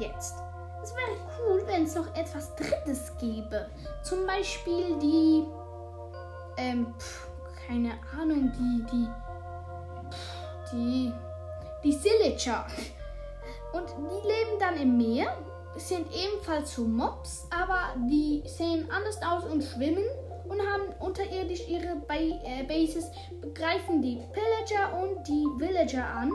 jetzt. 0.00 0.34
Es 0.82 0.94
wäre 0.96 1.16
cool, 1.38 1.62
wenn 1.66 1.84
es 1.84 1.94
noch 1.94 2.12
etwas 2.16 2.56
Drittes 2.56 3.12
gäbe. 3.20 3.70
Zum 4.02 4.26
Beispiel 4.26 4.98
die, 4.98 5.44
ähm, 6.56 6.92
pf, 6.98 7.28
keine 7.68 7.92
Ahnung, 8.20 8.50
die, 8.58 8.84
die, 8.90 9.08
pf, 10.10 10.72
die, 10.72 11.12
die 11.84 11.92
Sillager. 11.92 12.66
Und 13.72 13.88
die 13.90 14.26
leben 14.26 14.58
dann 14.58 14.76
im 14.76 14.96
Meer 14.96 15.36
sind 15.78 16.06
ebenfalls 16.12 16.74
so 16.74 16.82
Mobs, 16.82 17.46
aber 17.50 17.94
die 18.08 18.42
sehen 18.46 18.88
anders 18.90 19.18
aus 19.22 19.44
und 19.44 19.62
schwimmen 19.62 20.04
und 20.48 20.60
haben 20.60 20.92
unterirdisch 21.00 21.68
ihre 21.68 21.96
ba 21.96 22.14
äh, 22.14 22.62
Bases, 22.66 23.10
greifen 23.54 24.00
die 24.02 24.20
Pillager 24.32 25.02
und 25.02 25.26
die 25.26 25.46
Villager 25.58 26.04
an. 26.04 26.32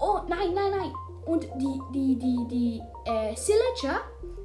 Oh, 0.00 0.20
nein, 0.28 0.54
nein, 0.54 0.72
nein. 0.76 0.92
Und 1.26 1.44
die, 1.56 1.80
die, 1.92 2.18
die, 2.18 2.46
die 2.48 2.82
äh, 3.04 3.34
Sillager 3.36 4.00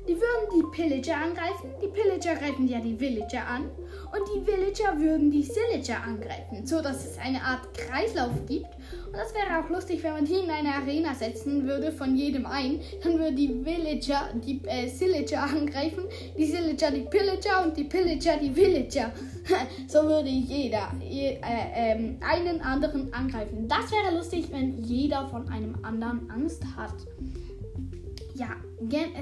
die 0.07 0.15
würden 0.15 0.49
die 0.53 0.63
Pillager 0.75 1.15
angreifen, 1.15 1.71
die 1.81 1.87
Pillager 1.87 2.35
greifen 2.35 2.67
ja 2.67 2.79
die 2.79 2.99
Villager 2.99 3.47
an 3.47 3.63
und 3.63 4.27
die 4.35 4.45
Villager 4.45 4.99
würden 4.99 5.31
die 5.31 5.43
Sillager 5.43 6.03
angreifen, 6.03 6.65
so 6.65 6.81
dass 6.81 7.05
es 7.05 7.17
eine 7.17 7.41
Art 7.41 7.73
Kreislauf 7.73 8.33
gibt. 8.47 8.67
Und 9.05 9.13
das 9.13 9.33
wäre 9.33 9.63
auch 9.63 9.69
lustig, 9.69 10.03
wenn 10.03 10.13
man 10.13 10.25
die 10.25 10.39
in 10.39 10.49
eine 10.49 10.75
Arena 10.75 11.13
setzen 11.13 11.65
würde 11.65 11.91
von 11.91 12.15
jedem 12.17 12.45
ein. 12.45 12.81
Dann 13.01 13.17
würden 13.17 13.35
die 13.35 13.63
Villager 13.63 14.29
die 14.33 14.61
äh, 14.65 14.87
Sillager 14.89 15.43
angreifen, 15.43 16.03
die 16.37 16.45
Sillager 16.45 16.91
die 16.91 17.01
Pillager 17.01 17.63
und 17.65 17.77
die 17.77 17.85
Pillager 17.85 18.37
die 18.37 18.53
Villager. 18.53 19.13
so 19.87 20.03
würde 20.03 20.29
jeder 20.29 20.91
je, 20.99 21.37
äh, 21.37 21.91
äh, 21.91 22.15
einen 22.21 22.61
anderen 22.61 23.13
angreifen. 23.13 23.69
Das 23.69 23.89
wäre 23.91 24.15
lustig, 24.15 24.47
wenn 24.51 24.81
jeder 24.83 25.27
von 25.29 25.47
einem 25.47 25.77
anderen 25.83 26.29
Angst 26.29 26.63
hat 26.75 26.95
ja, 28.33 28.49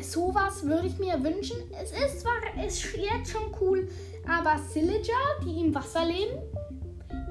sowas 0.01 0.65
würde 0.65 0.87
ich 0.87 0.97
mir 0.97 1.23
wünschen. 1.23 1.57
Es 1.81 1.91
ist 1.91 2.21
zwar 2.21 2.65
ist 2.65 2.95
jetzt 2.95 3.31
schon 3.31 3.53
cool, 3.59 3.87
aber 4.27 4.57
Sillager, 4.57 5.13
die 5.43 5.65
im 5.65 5.75
Wasser 5.75 6.05
leben, 6.05 6.37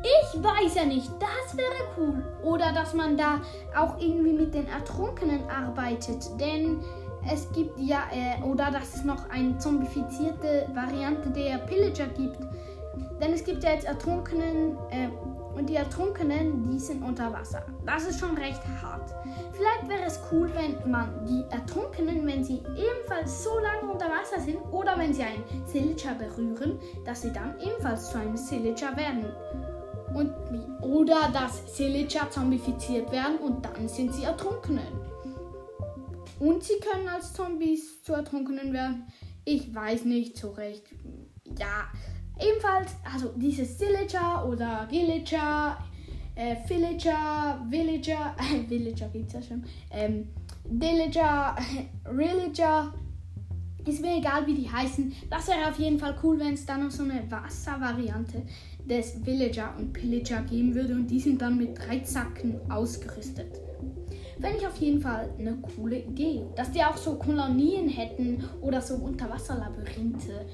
ich 0.02 0.42
weiß 0.42 0.76
ja 0.76 0.84
nicht, 0.84 1.10
das 1.18 1.56
wäre 1.56 1.88
cool. 1.98 2.24
Oder 2.42 2.72
dass 2.72 2.94
man 2.94 3.16
da 3.16 3.40
auch 3.76 3.98
irgendwie 3.98 4.32
mit 4.32 4.54
den 4.54 4.66
Ertrunkenen 4.66 5.42
arbeitet, 5.48 6.24
denn 6.40 6.80
es 7.30 7.50
gibt 7.52 7.78
ja, 7.78 8.04
äh, 8.10 8.42
oder 8.42 8.70
dass 8.70 8.94
es 8.94 9.04
noch 9.04 9.28
eine 9.28 9.58
zombifizierte 9.58 10.66
Variante 10.74 11.28
der 11.30 11.58
Pillager 11.58 12.06
gibt. 12.08 12.38
Denn 13.20 13.32
es 13.34 13.44
gibt 13.44 13.62
ja 13.62 13.72
jetzt 13.72 13.84
Ertrunkenen, 13.84 14.76
äh, 14.90 15.08
und 15.54 15.68
die 15.68 15.76
Ertrunkenen, 15.76 16.70
die 16.70 16.78
sind 16.78 17.02
unter 17.02 17.32
Wasser. 17.32 17.64
Das 17.84 18.06
ist 18.06 18.20
schon 18.20 18.36
recht 18.36 18.62
hart. 18.82 19.14
Vielleicht 19.52 19.88
wäre 19.88 20.04
es 20.06 20.20
cool, 20.30 20.50
wenn 20.54 20.90
man 20.90 21.24
die 21.26 21.44
Ertrunkenen, 21.50 22.26
wenn 22.26 22.44
sie 22.44 22.58
ebenfalls 22.58 23.44
so 23.44 23.50
lange 23.58 23.92
unter 23.92 24.06
Wasser 24.06 24.40
sind 24.40 24.58
oder 24.72 24.98
wenn 24.98 25.12
sie 25.12 25.22
einen 25.22 25.44
Sillager 25.66 26.14
berühren, 26.14 26.78
dass 27.04 27.22
sie 27.22 27.32
dann 27.32 27.58
ebenfalls 27.60 28.10
zu 28.10 28.18
einem 28.18 28.36
Sillager 28.36 28.96
werden. 28.96 29.26
Und, 30.14 30.32
oder 30.82 31.30
dass 31.32 31.76
Sillager 31.76 32.30
zombifiziert 32.30 33.10
werden 33.12 33.38
und 33.38 33.64
dann 33.64 33.88
sind 33.88 34.14
sie 34.14 34.24
Ertrunkenen. 34.24 35.00
Und 36.40 36.64
sie 36.64 36.80
können 36.80 37.08
als 37.08 37.34
Zombies 37.34 38.02
zu 38.02 38.14
Ertrunkenen 38.14 38.72
werden. 38.72 39.06
Ich 39.44 39.74
weiß 39.74 40.04
nicht 40.06 40.38
so 40.38 40.50
recht. 40.50 40.84
Ja, 41.58 41.90
Ebenfalls, 42.40 42.96
also 43.12 43.32
dieses 43.36 43.78
Sillager 43.78 44.46
oder 44.46 44.86
Villager, 44.90 45.78
äh, 46.34 46.56
Villager, 46.66 47.60
Villager, 47.68 48.34
äh, 48.38 48.68
Villager 48.68 49.08
gibt's 49.08 49.34
ja 49.34 49.42
schon, 49.42 49.62
ähm, 49.90 50.28
Dillager, 50.64 51.56
Rillager, 52.06 52.92
ist 53.86 54.00
mir 54.00 54.18
egal, 54.18 54.46
wie 54.46 54.54
die 54.54 54.70
heißen. 54.70 55.12
Das 55.28 55.48
wäre 55.48 55.68
auf 55.68 55.78
jeden 55.78 55.98
Fall 55.98 56.16
cool, 56.22 56.38
wenn 56.38 56.54
es 56.54 56.66
dann 56.66 56.84
noch 56.84 56.90
so 56.90 57.02
eine 57.02 57.30
Wasservariante 57.30 58.42
des 58.86 59.24
Villager 59.24 59.74
und 59.78 59.92
Pillager 59.92 60.42
geben 60.42 60.74
würde 60.74 60.94
und 60.94 61.06
die 61.08 61.20
sind 61.20 61.40
dann 61.40 61.58
mit 61.58 61.78
drei 61.78 62.00
Zacken 62.00 62.60
ausgerüstet. 62.70 63.60
Fände 64.40 64.56
ich 64.58 64.66
auf 64.66 64.76
jeden 64.76 65.02
Fall 65.02 65.28
eine 65.38 65.58
coole 65.76 65.98
Idee. 65.98 66.42
Dass 66.56 66.72
die 66.72 66.82
auch 66.82 66.96
so 66.96 67.16
Kolonien 67.16 67.88
hätten 67.88 68.42
oder 68.62 68.80
so 68.80 68.94
Unterwasserlabyrinthe. 68.94 70.46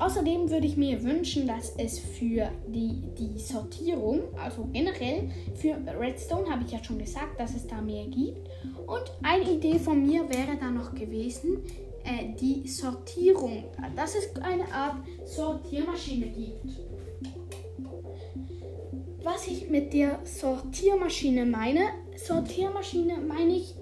Außerdem 0.00 0.50
würde 0.50 0.66
ich 0.66 0.76
mir 0.76 1.00
wünschen, 1.04 1.46
dass 1.46 1.74
es 1.78 2.00
für 2.00 2.50
die, 2.66 3.02
die 3.16 3.38
Sortierung, 3.38 4.22
also 4.36 4.68
generell 4.72 5.30
für 5.54 5.76
Redstone, 5.98 6.50
habe 6.50 6.64
ich 6.64 6.72
ja 6.72 6.82
schon 6.82 6.98
gesagt, 6.98 7.38
dass 7.38 7.54
es 7.54 7.66
da 7.66 7.80
mehr 7.80 8.06
gibt. 8.06 8.48
Und 8.86 9.04
eine 9.22 9.48
Idee 9.48 9.78
von 9.78 10.04
mir 10.04 10.28
wäre 10.28 10.56
da 10.58 10.70
noch 10.70 10.92
gewesen, 10.92 11.62
äh, 12.04 12.34
die 12.40 12.66
Sortierung, 12.66 13.64
dass 13.94 14.16
es 14.16 14.34
eine 14.42 14.64
Art 14.72 14.96
Sortiermaschine 15.24 16.26
gibt. 16.26 16.91
Was 19.24 19.46
ich 19.46 19.70
mit 19.70 19.92
der 19.92 20.18
Sortiermaschine 20.24 21.46
meine, 21.46 21.90
Sortiermaschine 22.16 23.18
meine 23.18 23.54
ich, 23.54 23.74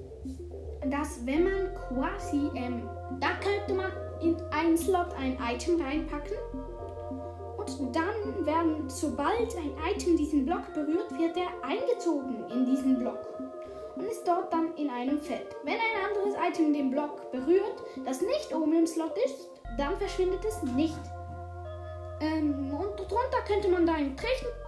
dass 0.90 1.24
wenn 1.24 1.44
man 1.44 1.74
quasi, 1.88 2.50
ähm, 2.54 2.82
da 3.20 3.28
könnte 3.40 3.74
man 3.74 3.90
in 4.20 4.36
einen 4.50 4.76
Slot 4.76 5.14
ein 5.18 5.38
Item 5.40 5.80
reinpacken 5.80 6.36
und 7.56 7.96
dann 7.96 8.44
werden, 8.44 8.88
sobald 8.88 9.56
ein 9.56 9.72
Item 9.94 10.18
diesen 10.18 10.44
Block 10.44 10.74
berührt, 10.74 11.10
wird 11.18 11.36
er 11.36 11.66
eingezogen 11.66 12.44
in 12.50 12.66
diesen 12.66 12.98
Block 12.98 13.26
und 13.96 14.04
ist 14.04 14.28
dort 14.28 14.52
dann 14.52 14.74
in 14.76 14.90
einem 14.90 15.18
Feld. 15.18 15.56
Wenn 15.64 15.74
ein 15.74 16.08
anderes 16.08 16.34
Item 16.48 16.74
den 16.74 16.90
Block 16.90 17.32
berührt, 17.32 17.82
das 18.04 18.20
nicht 18.20 18.54
oben 18.54 18.74
im 18.74 18.86
Slot 18.86 19.16
ist, 19.24 19.48
dann 19.78 19.96
verschwindet 19.96 20.44
es 20.44 20.62
nicht. 20.74 21.00
Ähm, 22.20 22.74
und 22.74 22.98
drunter 22.98 23.42
könnte 23.46 23.68
man 23.68 23.86
da 23.86 23.94
einen 23.94 24.14
Trichter 24.14 24.59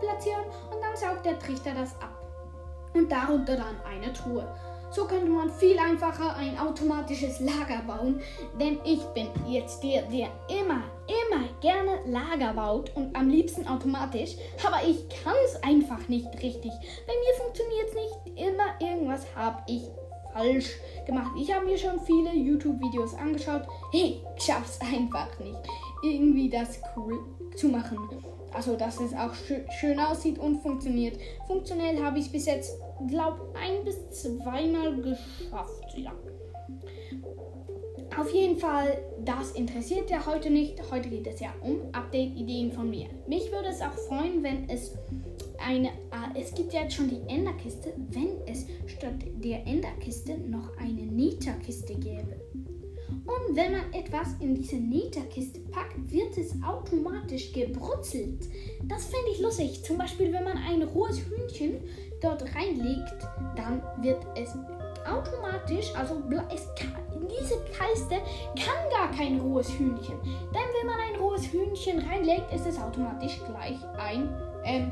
platzieren 0.00 0.44
und 0.70 0.80
dann 0.80 0.96
saugt 0.96 1.24
der 1.24 1.38
Trichter 1.38 1.74
das 1.74 1.92
ab. 2.00 2.14
Und 2.94 3.10
darunter 3.10 3.56
dann 3.56 3.76
eine 3.84 4.12
Truhe. 4.12 4.46
So 4.90 5.04
könnte 5.04 5.30
man 5.30 5.52
viel 5.52 5.78
einfacher 5.78 6.34
ein 6.36 6.58
automatisches 6.58 7.40
Lager 7.40 7.82
bauen, 7.86 8.22
denn 8.58 8.78
ich 8.84 9.00
bin 9.12 9.28
jetzt 9.46 9.82
der, 9.82 10.02
der 10.02 10.28
immer, 10.48 10.82
immer 11.06 11.46
gerne 11.60 12.00
Lager 12.06 12.54
baut 12.54 12.90
und 12.96 13.14
am 13.14 13.28
liebsten 13.28 13.68
automatisch, 13.68 14.36
aber 14.66 14.78
ich 14.88 15.06
kann 15.22 15.34
es 15.44 15.62
einfach 15.62 16.08
nicht 16.08 16.32
richtig. 16.42 16.72
Bei 17.06 17.12
mir 17.12 17.34
funktioniert 17.38 17.88
es 17.88 17.94
nicht, 17.94 18.48
immer 18.48 18.80
irgendwas 18.80 19.26
habe 19.36 19.62
ich 19.66 19.82
falsch 20.38 20.78
gemacht. 21.06 21.32
Ich 21.36 21.52
habe 21.52 21.66
mir 21.66 21.76
schon 21.76 22.00
viele 22.00 22.32
YouTube-Videos 22.32 23.14
angeschaut, 23.14 23.62
ich 23.92 24.20
schaff's 24.36 24.80
einfach 24.92 25.38
nicht, 25.40 25.58
irgendwie 26.02 26.48
das 26.48 26.80
cool 26.96 27.18
zu 27.56 27.68
machen. 27.68 27.98
Also, 28.52 28.76
dass 28.76 28.98
es 29.00 29.12
auch 29.14 29.34
schön, 29.34 29.64
schön 29.78 30.00
aussieht 30.00 30.38
und 30.38 30.62
funktioniert. 30.62 31.18
Funktionell 31.46 32.02
habe 32.02 32.18
ich 32.18 32.32
bis 32.32 32.46
jetzt 32.46 32.78
glaube 33.06 33.52
ein 33.54 33.84
bis 33.84 34.10
zweimal 34.10 34.96
geschafft. 34.96 35.96
Ja. 35.96 36.12
Auf 38.18 38.32
jeden 38.32 38.58
Fall, 38.58 38.98
das 39.24 39.52
interessiert 39.52 40.10
ja 40.10 40.24
heute 40.24 40.50
nicht. 40.50 40.80
Heute 40.90 41.10
geht 41.10 41.26
es 41.26 41.40
ja 41.40 41.50
um 41.60 41.80
Update-Ideen 41.92 42.72
von 42.72 42.88
mir. 42.88 43.08
Mich 43.26 43.52
würde 43.52 43.68
es 43.68 43.82
auch 43.82 43.92
freuen, 43.92 44.42
wenn 44.42 44.68
es 44.70 44.96
eine. 45.58 45.88
Äh, 45.88 46.40
es 46.40 46.54
gibt 46.54 46.72
ja 46.72 46.82
jetzt 46.82 46.94
schon 46.94 47.08
die 47.08 47.20
Enderkiste, 47.28 47.92
wenn 48.10 48.40
es 48.46 48.66
statt 48.86 49.24
der 49.42 49.66
Enderkiste 49.66 50.38
noch 50.38 50.76
eine 50.78 51.02
Netherkiste 51.02 51.94
gäbe. 51.94 52.40
Und 53.08 53.56
wenn 53.56 53.72
man 53.72 53.92
etwas 53.92 54.28
in 54.40 54.54
diese 54.54 54.76
Netherkiste 54.76 55.60
packt, 55.70 56.10
wird 56.10 56.36
es 56.38 56.54
automatisch 56.62 57.52
gebrutzelt. 57.52 58.48
Das 58.84 59.04
fände 59.06 59.30
ich 59.32 59.40
lustig. 59.40 59.84
Zum 59.84 59.98
Beispiel, 59.98 60.32
wenn 60.32 60.44
man 60.44 60.56
ein 60.56 60.82
rohes 60.82 61.20
Hühnchen 61.20 61.82
dort 62.22 62.42
reinlegt, 62.54 63.26
dann 63.54 63.82
wird 64.02 64.24
es 64.34 64.54
automatisch, 65.06 65.94
also 65.94 66.22
es 66.54 66.68
kann, 66.74 66.94
diese 67.30 67.56
Kiste 67.64 68.16
kann 68.56 68.90
gar 68.90 69.10
kein 69.10 69.40
rohes 69.40 69.70
Hühnchen. 69.78 70.18
Denn 70.22 70.68
wenn 70.80 70.86
man 70.86 70.98
ein 70.98 71.20
rohes 71.20 71.46
Hühnchen 71.52 72.00
reinlegt, 72.00 72.52
ist 72.54 72.66
es 72.66 72.78
automatisch 72.78 73.38
gleich 73.46 73.78
ein 73.98 74.28
ähm, 74.64 74.90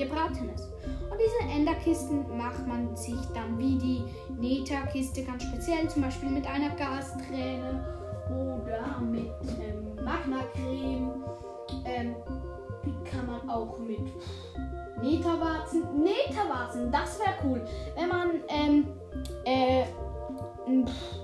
gebratenes. 0.00 0.72
Und 1.10 1.18
diese 1.18 1.52
Enderkisten 1.52 2.24
macht 2.36 2.66
man 2.66 2.96
sich 2.96 3.20
dann 3.34 3.58
wie 3.58 3.76
die 3.78 4.04
Nether-Kiste 4.38 5.22
ganz 5.24 5.42
speziell, 5.42 5.88
zum 5.88 6.02
Beispiel 6.02 6.30
mit 6.30 6.46
einer 6.46 6.70
Gasträne 6.70 7.84
oder 8.28 9.00
mit 9.00 9.30
ähm, 9.60 9.94
Magma-Creme. 10.04 11.12
Ähm, 11.84 12.16
kann 13.04 13.26
man 13.26 13.50
auch 13.50 13.78
mit 13.78 14.00
Netherwarzen. 15.02 16.02
Netherwarzen, 16.02 16.90
das 16.90 17.18
wäre 17.18 17.34
cool. 17.44 17.64
Wenn 17.96 18.08
man, 18.08 18.30
ähm, 18.48 18.86
äh, 19.44 19.84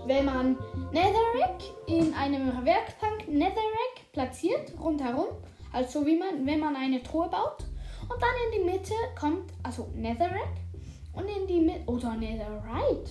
wenn 0.07 0.25
man 0.25 0.57
Netherrack 0.93 1.63
in 1.87 2.13
einem 2.15 2.65
Werkbank 2.65 3.29
Netherrack 3.29 4.13
platziert, 4.13 4.73
rundherum, 4.81 5.27
also 5.73 6.05
wie 6.07 6.17
man, 6.17 6.47
wenn 6.47 6.61
man 6.61 6.75
eine 6.75 7.03
Truhe 7.03 7.29
baut, 7.29 7.66
und 8.17 8.23
dann 8.23 8.31
in 8.47 8.65
die 8.65 8.71
Mitte 8.71 8.95
kommt, 9.19 9.53
also 9.63 9.89
Netherrack, 9.95 10.57
und 11.13 11.25
in 11.25 11.47
die 11.47 11.61
Mitte, 11.61 11.83
oder 11.87 12.15
Netherite. 12.15 13.11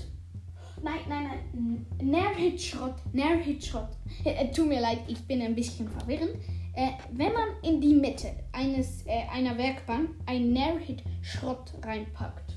Nein, 0.81 0.99
nein, 1.07 1.29
nein, 1.53 1.85
Nerhit-Schrott, 2.01 2.95
Nerhit-Schrott. 3.13 3.89
Äh, 4.23 4.51
tut 4.51 4.67
mir 4.67 4.81
leid, 4.81 4.99
ich 5.07 5.19
bin 5.27 5.41
ein 5.41 5.55
bisschen 5.55 5.87
verwirrend. 5.87 6.35
Äh, 6.73 6.89
wenn 7.11 7.33
man 7.33 7.49
in 7.63 7.79
die 7.79 7.93
Mitte 7.93 8.31
eines, 8.51 9.05
äh, 9.05 9.23
einer 9.31 9.57
Werkbank 9.57 10.09
ein 10.25 10.51
Nerhit-Schrott 10.53 11.73
reinpackt 11.83 12.55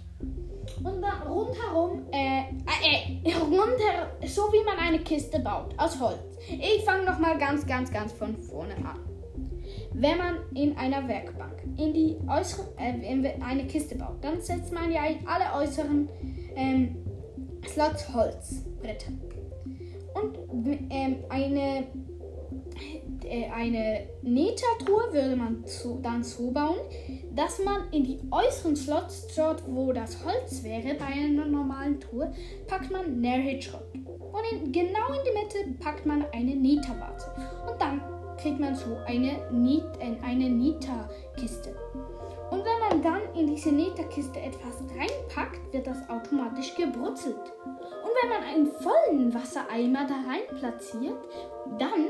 und 0.83 1.02
dann 1.02 1.23
rundherum, 1.23 2.07
äh, 2.12 2.45
äh, 2.83 3.35
runter, 3.37 4.17
so 4.26 4.43
wie 4.52 4.64
man 4.64 4.78
eine 4.78 4.99
Kiste 5.00 5.38
baut, 5.38 5.75
aus 5.78 6.00
Holz. 6.00 6.19
Ich 6.49 6.85
fange 6.85 7.05
nochmal 7.05 7.38
ganz, 7.38 7.67
ganz, 7.67 7.93
ganz 7.93 8.12
von 8.12 8.37
vorne 8.37 8.75
an. 8.76 9.07
Wenn 10.00 10.17
man 10.17 10.37
in 10.55 10.76
einer 10.76 11.09
Werkbank 11.09 11.61
in 11.76 11.93
die 11.93 12.17
äußeren, 12.28 12.69
äh, 12.76 13.35
eine 13.45 13.67
Kiste 13.67 13.97
baut, 13.97 14.23
dann 14.23 14.40
setzt 14.40 14.73
man 14.73 14.93
ja 14.93 15.05
in 15.07 15.26
alle 15.26 15.61
äußeren 15.61 16.09
ähm, 16.55 16.97
Slots 17.67 18.12
Holzbretter. 18.14 19.12
Und 20.14 20.38
ähm, 20.90 21.17
eine 21.28 21.87
äh, 23.25 23.49
eine 23.50 24.07
Nethertruhe 24.23 25.12
würde 25.12 25.37
man 25.37 25.64
so, 25.67 25.99
dann 26.02 26.23
so 26.23 26.50
bauen, 26.50 26.78
dass 27.35 27.62
man 27.64 27.90
in 27.93 28.05
die 28.05 28.21
äußeren 28.31 28.76
Slots, 28.76 29.26
dort 29.35 29.62
wo 29.67 29.93
das 29.93 30.25
Holz 30.25 30.62
wäre, 30.62 30.95
bei 30.95 31.07
einer 31.07 31.47
normalen 31.47 32.00
Truhe, 32.00 32.33
packt 32.67 32.90
man 32.90 33.21
Nerhit-Schrott. 33.21 33.85
Und 33.95 34.52
in, 34.52 34.73
genau 34.73 35.12
in 35.12 35.25
die 35.25 35.38
Mitte 35.38 35.78
packt 35.78 36.07
man 36.07 36.25
eine 36.33 36.55
Netherwarte. 36.55 37.26
Und 37.71 37.77
kriegt 38.38 38.61
man 38.61 38.75
so 38.75 38.97
eine, 39.07 39.33
äh, 39.33 40.16
eine 40.25 40.49
Nether-Kiste. 40.49 41.76
Und 42.50 42.64
wenn 42.64 42.88
man 42.88 43.02
dann 43.02 43.35
in 43.35 43.47
diese 43.47 43.71
Netherkiste 43.71 44.40
etwas 44.40 44.76
reinpackt, 44.97 45.73
wird 45.73 45.87
das 45.87 45.99
automatisch 46.09 46.75
gebrutzelt. 46.75 47.52
Und 47.64 48.11
wenn 48.23 48.30
man 48.30 48.42
einen 48.42 48.66
vollen 48.66 49.35
Wassereimer 49.35 50.07
da 50.07 50.14
rein 50.14 50.59
platziert, 50.59 51.18
dann 51.78 52.07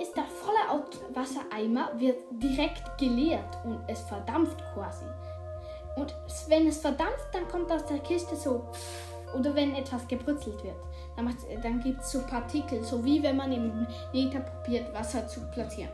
ist 0.00 0.16
der 0.16 0.24
volle 0.24 0.84
Wassereimer 1.12 1.92
wird 1.98 2.18
direkt 2.30 2.98
geleert 2.98 3.58
und 3.64 3.80
es 3.86 4.00
verdampft 4.02 4.58
quasi. 4.72 5.04
Und 5.96 6.14
wenn 6.48 6.66
es 6.66 6.78
verdampft, 6.78 7.28
dann 7.32 7.46
kommt 7.46 7.70
aus 7.70 7.84
der 7.84 7.98
Kiste 7.98 8.34
so 8.34 8.64
oder 9.34 9.54
wenn 9.54 9.74
etwas 9.74 10.06
gebrutzelt 10.08 10.62
wird, 10.64 10.76
dann, 11.16 11.34
dann 11.62 11.80
gibt 11.80 12.00
es 12.00 12.12
so 12.12 12.20
Partikel, 12.26 12.82
so 12.82 13.04
wie 13.04 13.22
wenn 13.22 13.36
man 13.36 13.52
im 13.52 13.86
Nether 14.12 14.40
probiert, 14.40 14.92
Wasser 14.92 15.26
zu 15.26 15.40
platzieren. 15.50 15.92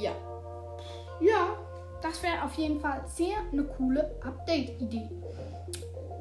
Ja. 0.00 0.12
Ja, 1.20 1.48
das 2.02 2.22
wäre 2.22 2.42
auf 2.44 2.54
jeden 2.54 2.80
Fall 2.80 3.02
sehr 3.06 3.36
eine 3.52 3.64
coole 3.64 4.16
Update-Idee 4.22 5.10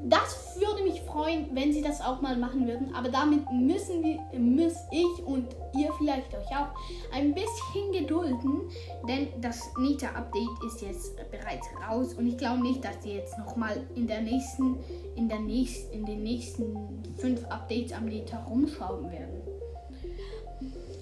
das 0.04 0.58
würde 0.60 0.84
mich 0.84 1.02
freuen, 1.02 1.48
wenn 1.54 1.74
sie 1.74 1.82
das 1.82 2.02
auch 2.02 2.22
mal 2.22 2.38
machen 2.38 2.68
würden. 2.68 2.94
Aber 2.94 3.10
damit 3.10 3.42
müssen 3.52 4.04
wir, 4.04 4.40
muss 4.40 4.76
ich 4.92 5.26
und 5.26 5.48
ihr 5.78 5.92
vielleicht 5.98 6.34
euch 6.34 6.48
auch 6.48 6.70
ein 7.14 7.34
bisschen 7.34 7.92
gedulden, 7.92 8.70
denn 9.08 9.28
das 9.42 9.70
Nita-Update 9.78 10.64
ist 10.68 10.82
jetzt 10.82 11.16
bereits 11.32 11.68
raus 11.88 12.14
und 12.14 12.28
ich 12.28 12.38
glaube 12.38 12.62
nicht, 12.62 12.84
dass 12.84 13.04
sie 13.04 13.14
jetzt 13.14 13.38
noch 13.38 13.56
mal 13.56 13.86
in 13.96 14.08
der 14.08 14.22
nächsten, 14.22 14.78
in 15.16 15.28
der 15.28 15.40
nächsten, 15.40 15.94
in 15.94 16.06
den 16.06 16.24
nächsten 16.24 17.04
fünf 17.18 17.46
Updates 17.46 17.92
am 17.94 18.06
Nita 18.06 18.44
rumschrauben 18.44 19.12
werden. 19.12 19.42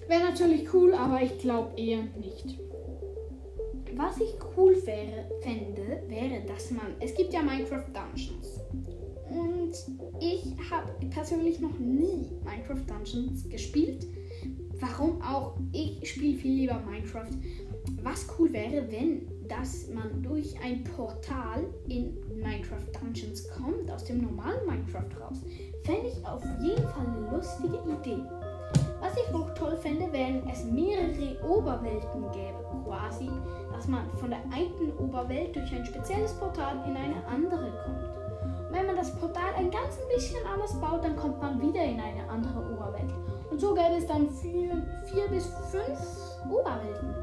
Wäre 0.07 0.23
natürlich 0.23 0.73
cool, 0.73 0.93
aber 0.93 1.21
ich 1.21 1.37
glaube 1.39 1.79
eher 1.79 2.03
nicht. 2.19 2.57
Was 3.95 4.17
ich 4.19 4.35
cool 4.55 4.75
wäre, 4.85 5.27
fände, 5.41 6.03
wäre, 6.07 6.41
dass 6.45 6.71
man, 6.71 6.95
es 6.99 7.13
gibt 7.15 7.33
ja 7.33 7.41
Minecraft 7.41 7.85
Dungeons. 7.93 8.56
Und 9.67 9.75
ich 10.21 10.55
habe 10.71 10.93
persönlich 11.09 11.59
noch 11.59 11.77
nie 11.77 12.31
Minecraft 12.45 12.85
Dungeons 12.87 13.49
gespielt. 13.49 14.07
Warum 14.79 15.21
auch? 15.21 15.57
Ich 15.73 16.09
spiele 16.09 16.37
viel 16.37 16.61
lieber 16.61 16.81
Minecraft. 16.89 17.31
Was 18.01 18.27
cool 18.37 18.53
wäre, 18.53 18.89
wenn 18.89 19.27
dass 19.49 19.87
man 19.89 20.21
durch 20.23 20.55
ein 20.61 20.83
Portal 20.83 21.65
in 21.87 22.17
Minecraft 22.35 22.85
Dungeons 23.01 23.47
kommt, 23.49 23.89
aus 23.89 24.03
dem 24.03 24.21
normalen 24.21 24.65
Minecraft 24.65 25.21
raus. 25.21 25.37
Fände 25.83 26.07
ich 26.07 26.25
auf 26.25 26.43
jeden 26.61 26.83
Fall 26.83 27.05
eine 27.05 27.31
lustige 27.35 27.77
Idee. 27.77 28.23
Was 28.99 29.15
ich 29.15 29.33
auch 29.33 29.53
toll 29.53 29.77
fände, 29.77 30.07
wenn 30.11 30.45
es 30.49 30.65
mehrere 30.65 31.41
Oberwelten 31.47 32.23
gäbe, 32.33 32.83
quasi, 32.83 33.29
dass 33.71 33.87
man 33.87 34.05
von 34.17 34.31
der 34.31 34.43
einen 34.51 34.91
Oberwelt 34.97 35.55
durch 35.55 35.73
ein 35.73 35.85
spezielles 35.85 36.33
Portal 36.33 36.83
in 36.85 36.97
eine 36.97 37.25
andere 37.25 37.71
kommt 37.85 38.26
wenn 38.71 38.85
man 38.85 38.95
das 38.95 39.11
Portal 39.15 39.53
ein 39.57 39.71
ganz 39.71 39.97
bisschen 40.13 40.45
anders 40.45 40.73
baut, 40.79 41.03
dann 41.03 41.15
kommt 41.15 41.41
man 41.41 41.61
wieder 41.61 41.83
in 41.83 41.99
eine 41.99 42.27
andere 42.29 42.59
Oberwelt. 42.73 43.13
Und 43.49 43.59
so 43.59 43.73
gäbe 43.73 43.95
es 43.97 44.07
dann 44.07 44.29
vier, 44.29 44.83
vier 45.05 45.27
bis 45.29 45.47
fünf 45.71 45.99
Oberwelten. 46.49 47.13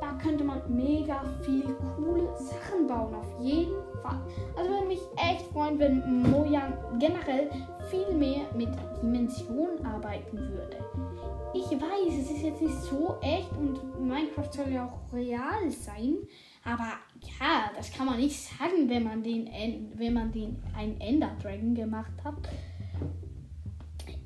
Da 0.00 0.12
könnte 0.22 0.44
man 0.44 0.60
mega 0.68 1.22
viel 1.42 1.76
coole 1.96 2.28
Sachen 2.36 2.86
bauen, 2.86 3.14
auf 3.14 3.40
jeden 3.40 3.74
Fall. 4.02 4.20
Also 4.56 4.70
würde 4.70 4.86
mich 4.86 5.00
echt 5.16 5.46
freuen, 5.52 5.78
wenn 5.78 6.30
Mojang 6.30 6.72
generell 6.98 7.50
viel 7.88 8.12
mehr 8.14 8.42
mit 8.56 8.70
Dimensionen 9.00 9.84
arbeiten 9.84 10.38
würde. 10.38 10.78
Ich 11.54 11.70
weiß, 11.70 12.20
es 12.20 12.30
ist 12.30 12.42
jetzt 12.42 12.62
nicht 12.62 12.82
so 12.82 13.16
echt 13.20 13.50
und 13.58 14.00
Minecraft 14.00 14.50
soll 14.50 14.72
ja 14.72 14.86
auch 14.86 15.14
real 15.14 15.70
sein, 15.70 16.16
aber 16.64 16.92
ja, 17.40 17.70
das 17.76 17.92
kann 17.92 18.06
man 18.06 18.18
nicht 18.18 18.36
sagen, 18.38 18.88
wenn 18.88 19.04
man 19.04 19.22
den, 19.22 19.48
wenn 19.96 20.12
man 20.12 20.32
den 20.32 20.62
einen 20.76 21.00
Ender 21.00 21.36
Dragon 21.42 21.74
gemacht 21.74 22.12
hat. 22.24 22.34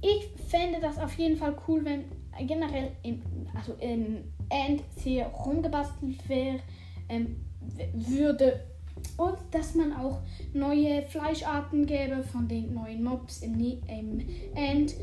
Ich 0.03 0.29
fände 0.49 0.81
das 0.81 0.99
auf 0.99 1.15
jeden 1.15 1.37
Fall 1.37 1.57
cool, 1.67 1.85
wenn 1.85 2.05
generell 2.47 2.93
im, 3.03 3.23
also 3.55 3.75
im 3.81 4.25
End 4.49 4.83
sehr 4.97 5.27
rumgebastelt 5.27 6.29
wäre, 6.29 6.61
ähm, 7.09 7.45
würde 7.95 8.61
und 9.17 9.37
dass 9.51 9.75
man 9.75 9.93
auch 9.95 10.19
neue 10.53 11.03
Fleischarten 11.03 11.87
gäbe 11.87 12.23
von 12.23 12.49
den 12.49 12.75
neuen 12.75 13.03
Mobs 13.03 13.43
im, 13.43 13.59
im 13.61 14.21
End. 14.55 14.95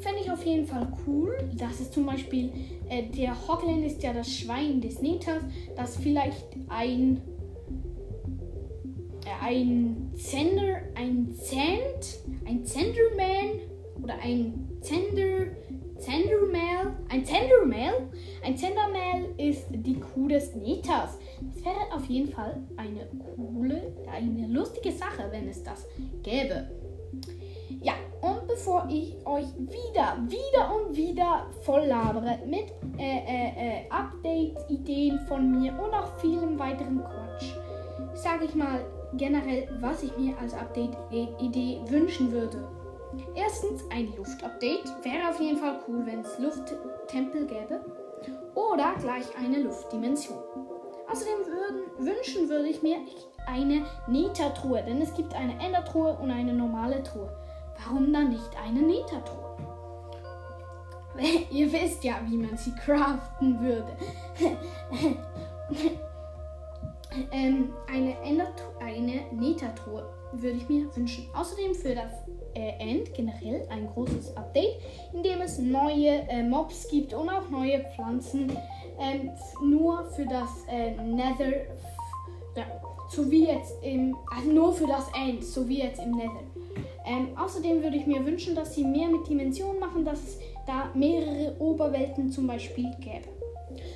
Fände 0.00 0.20
ich 0.22 0.30
auf 0.30 0.44
jeden 0.44 0.66
Fall 0.66 0.86
cool. 1.06 1.36
Das 1.56 1.80
ist 1.80 1.92
zum 1.92 2.06
Beispiel, 2.06 2.50
äh, 2.88 3.04
der 3.04 3.34
Hogland 3.48 3.84
ist 3.84 4.02
ja 4.02 4.12
das 4.12 4.32
Schwein 4.32 4.80
des 4.80 5.02
Nethers, 5.02 5.42
das 5.76 5.96
vielleicht 5.96 6.46
ein 6.68 7.20
äh, 9.24 9.44
ein 9.44 10.12
Zender, 10.14 10.82
ein 10.94 11.34
Zend, 11.34 12.20
ein 12.46 12.64
Zenderman 12.64 13.60
oder 14.02 14.14
ein 14.22 14.68
Zender, 14.80 15.46
Zendermail, 15.98 16.96
ein 17.08 17.24
Zendermail, 17.24 18.08
ein 18.44 18.56
Zendermail 18.56 19.34
ist 19.36 19.66
die 19.70 19.98
Kuh 19.98 20.28
des 20.28 20.54
Nethers. 20.54 21.18
Das 21.40 21.64
wäre 21.64 21.92
auf 21.92 22.04
jeden 22.06 22.30
Fall 22.32 22.60
eine 22.76 23.06
coole, 23.36 23.94
eine 24.10 24.46
lustige 24.48 24.92
Sache, 24.92 25.24
wenn 25.30 25.48
es 25.48 25.62
das 25.62 25.86
gäbe. 26.22 26.68
Ja, 27.80 27.92
und 28.20 28.48
bevor 28.48 28.86
ich 28.90 29.14
euch 29.24 29.46
wieder, 29.58 30.18
wieder 30.26 30.74
und 30.74 30.96
wieder 30.96 31.46
voll 31.62 31.84
labere 31.84 32.38
mit 32.46 32.72
äh, 32.98 33.18
äh, 33.18 33.84
äh, 33.84 33.90
Update-Ideen 33.90 35.20
von 35.28 35.50
mir 35.50 35.72
und 35.72 35.94
auch 35.94 36.16
vielem 36.18 36.58
weiteren 36.58 37.00
Quatsch, 37.00 37.52
sage 38.14 38.46
ich 38.46 38.54
mal 38.54 38.80
generell, 39.14 39.68
was 39.80 40.02
ich 40.02 40.16
mir 40.18 40.36
als 40.38 40.54
Update-Idee 40.54 41.80
wünschen 41.88 42.32
würde. 42.32 42.68
Erstens 43.34 43.82
ein 43.90 44.12
Luft-Update. 44.16 44.84
Wäre 45.02 45.30
auf 45.30 45.40
jeden 45.40 45.58
Fall 45.58 45.78
cool, 45.88 46.04
wenn 46.04 46.20
es 46.20 46.38
Lufttempel 46.38 47.46
gäbe. 47.46 47.80
Oder 48.54 48.94
gleich 49.00 49.26
eine 49.38 49.62
Luftdimension. 49.62 50.38
Außerdem 51.10 51.46
würden, 51.46 52.06
wünschen 52.06 52.48
würde 52.48 52.68
ich 52.68 52.82
mir 52.82 52.98
eine 53.46 53.86
Neta-Truhe, 54.06 54.82
denn 54.82 55.00
es 55.00 55.14
gibt 55.14 55.34
eine 55.34 55.58
Ender-Truhe 55.58 56.12
und 56.14 56.30
eine 56.30 56.52
normale 56.52 57.02
Truhe. 57.02 57.30
Warum 57.78 58.12
dann 58.12 58.30
nicht 58.30 58.50
eine 58.62 58.80
Neta-Truhe? 58.82 59.56
Ihr 61.50 61.72
wisst 61.72 62.04
ja, 62.04 62.20
wie 62.26 62.36
man 62.36 62.56
sie 62.56 62.74
craften 62.74 63.60
würde. 63.60 63.96
ähm, 67.32 67.72
eine, 67.90 68.16
eine 68.80 69.22
Nether-Truhe 69.32 70.17
würde 70.32 70.58
ich 70.58 70.68
mir 70.68 70.94
wünschen. 70.94 71.28
Außerdem 71.34 71.74
für 71.74 71.94
das 71.94 72.12
äh, 72.54 72.72
End 72.78 73.14
generell 73.14 73.66
ein 73.70 73.86
großes 73.86 74.36
Update, 74.36 74.80
in 75.12 75.22
dem 75.22 75.40
es 75.40 75.58
neue 75.58 76.22
äh, 76.28 76.42
Mobs 76.42 76.88
gibt 76.88 77.14
und 77.14 77.28
auch 77.28 77.48
neue 77.50 77.84
Pflanzen. 77.94 78.56
Ähm, 79.00 79.30
nur 79.62 80.04
für 80.04 80.26
das 80.26 80.50
äh, 80.68 80.90
Nether. 81.02 81.66
Ja, 82.56 82.66
so 83.08 83.30
wie 83.30 83.46
jetzt 83.46 83.74
im. 83.82 84.16
Also 84.34 84.50
nur 84.50 84.72
für 84.72 84.86
das 84.86 85.06
End, 85.14 85.44
so 85.44 85.68
wie 85.68 85.82
jetzt 85.82 86.00
im 86.00 86.12
Nether. 86.12 86.42
Ähm, 87.06 87.28
außerdem 87.38 87.82
würde 87.82 87.96
ich 87.96 88.06
mir 88.06 88.24
wünschen, 88.24 88.54
dass 88.54 88.74
sie 88.74 88.84
mehr 88.84 89.08
mit 89.08 89.26
Dimensionen 89.28 89.80
machen, 89.80 90.04
dass 90.04 90.18
es 90.18 90.38
da 90.66 90.90
mehrere 90.94 91.56
Oberwelten 91.58 92.30
zum 92.30 92.46
Beispiel 92.46 92.90
gäbe. 93.00 93.28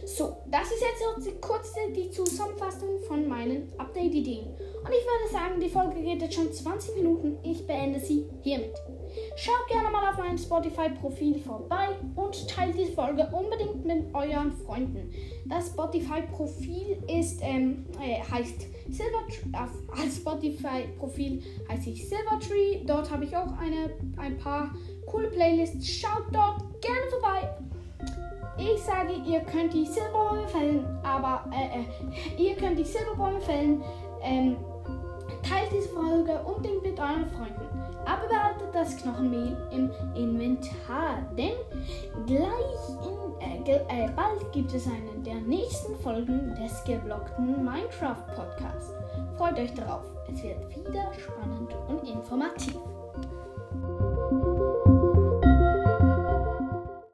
So, 0.07 0.37
das 0.51 0.71
ist 0.71 0.83
jetzt 0.83 1.41
kurz 1.41 1.73
die 1.95 2.11
Zusammenfassung 2.11 3.01
von 3.07 3.29
meinen 3.29 3.73
Update-Ideen. 3.79 4.47
Und 4.85 4.91
ich 4.91 5.05
würde 5.07 5.33
sagen, 5.33 5.61
die 5.61 5.69
Folge 5.69 6.03
geht 6.03 6.23
jetzt 6.23 6.35
schon 6.35 6.53
20 6.53 6.97
Minuten. 6.97 7.39
Ich 7.45 7.67
beende 7.67 8.01
sie 8.01 8.27
hiermit. 8.43 8.75
Schaut 9.37 9.69
gerne 9.69 9.91
mal 9.91 10.11
auf 10.11 10.19
mein 10.19 10.37
Spotify-Profil 10.37 11.39
vorbei 11.39 11.89
und 12.17 12.49
teilt 12.49 12.77
die 12.79 12.93
Folge 12.93 13.29
unbedingt 13.33 13.85
mit 13.85 14.15
euren 14.15 14.53
Freunden. 14.53 15.13
Das 15.47 15.69
Spotify-Profil 15.69 17.03
ist, 17.09 17.41
ähm, 17.43 17.87
äh, 18.01 18.23
heißt 18.29 18.67
Silvertree. 18.89 19.53
Als 20.01 20.17
Spotify-Profil 20.17 21.43
heiße 21.71 21.91
ich 21.91 22.09
Silvertree. 22.09 22.85
Dort 22.85 23.11
habe 23.11 23.25
ich 23.25 23.37
auch 23.37 23.53
eine, 23.59 23.91
ein 24.17 24.37
paar 24.39 24.75
coole 25.07 25.29
Playlists. 25.29 25.87
Schaut 25.87 26.25
dort 26.33 26.61
gerne 26.81 27.07
vorbei. 27.11 27.49
Ich 28.59 28.83
sage, 28.83 29.15
ihr 29.27 29.41
könnt 29.41 29.73
die 29.73 29.87
Silberbäume 29.87 30.47
fällen, 30.49 30.85
aber 31.03 31.51
äh, 31.53 31.81
äh, 31.81 32.43
ihr 32.43 32.55
könnt 32.57 32.79
die 32.79 32.85
Silberbäume 32.85 33.41
fällen. 33.41 33.83
Ähm, 34.23 34.57
teilt 35.43 35.73
diese 35.73 35.89
Folge 35.89 36.41
unbedingt 36.45 36.83
mit 36.83 36.99
euren 36.99 37.27
Freunden. 37.27 37.63
Aber 38.05 38.27
behaltet 38.29 38.75
das 38.75 38.97
Knochenmehl 38.97 39.57
im 39.71 39.91
Inventar, 40.15 41.23
denn 41.37 41.55
gleich 42.27 42.43
in, 43.05 43.67
äh, 43.67 44.05
äh, 44.05 44.11
bald 44.15 44.53
gibt 44.53 44.75
es 44.75 44.87
eine 44.87 45.23
der 45.25 45.37
nächsten 45.37 45.95
Folgen 45.97 46.55
des 46.61 46.83
geblockten 46.85 47.65
Minecraft 47.65 48.25
Podcasts. 48.35 48.93
Freut 49.37 49.59
euch 49.59 49.73
darauf, 49.75 50.03
es 50.33 50.43
wird 50.43 50.69
wieder 50.71 51.13
spannend 51.15 51.75
und 51.89 52.09
informativ. 52.09 52.77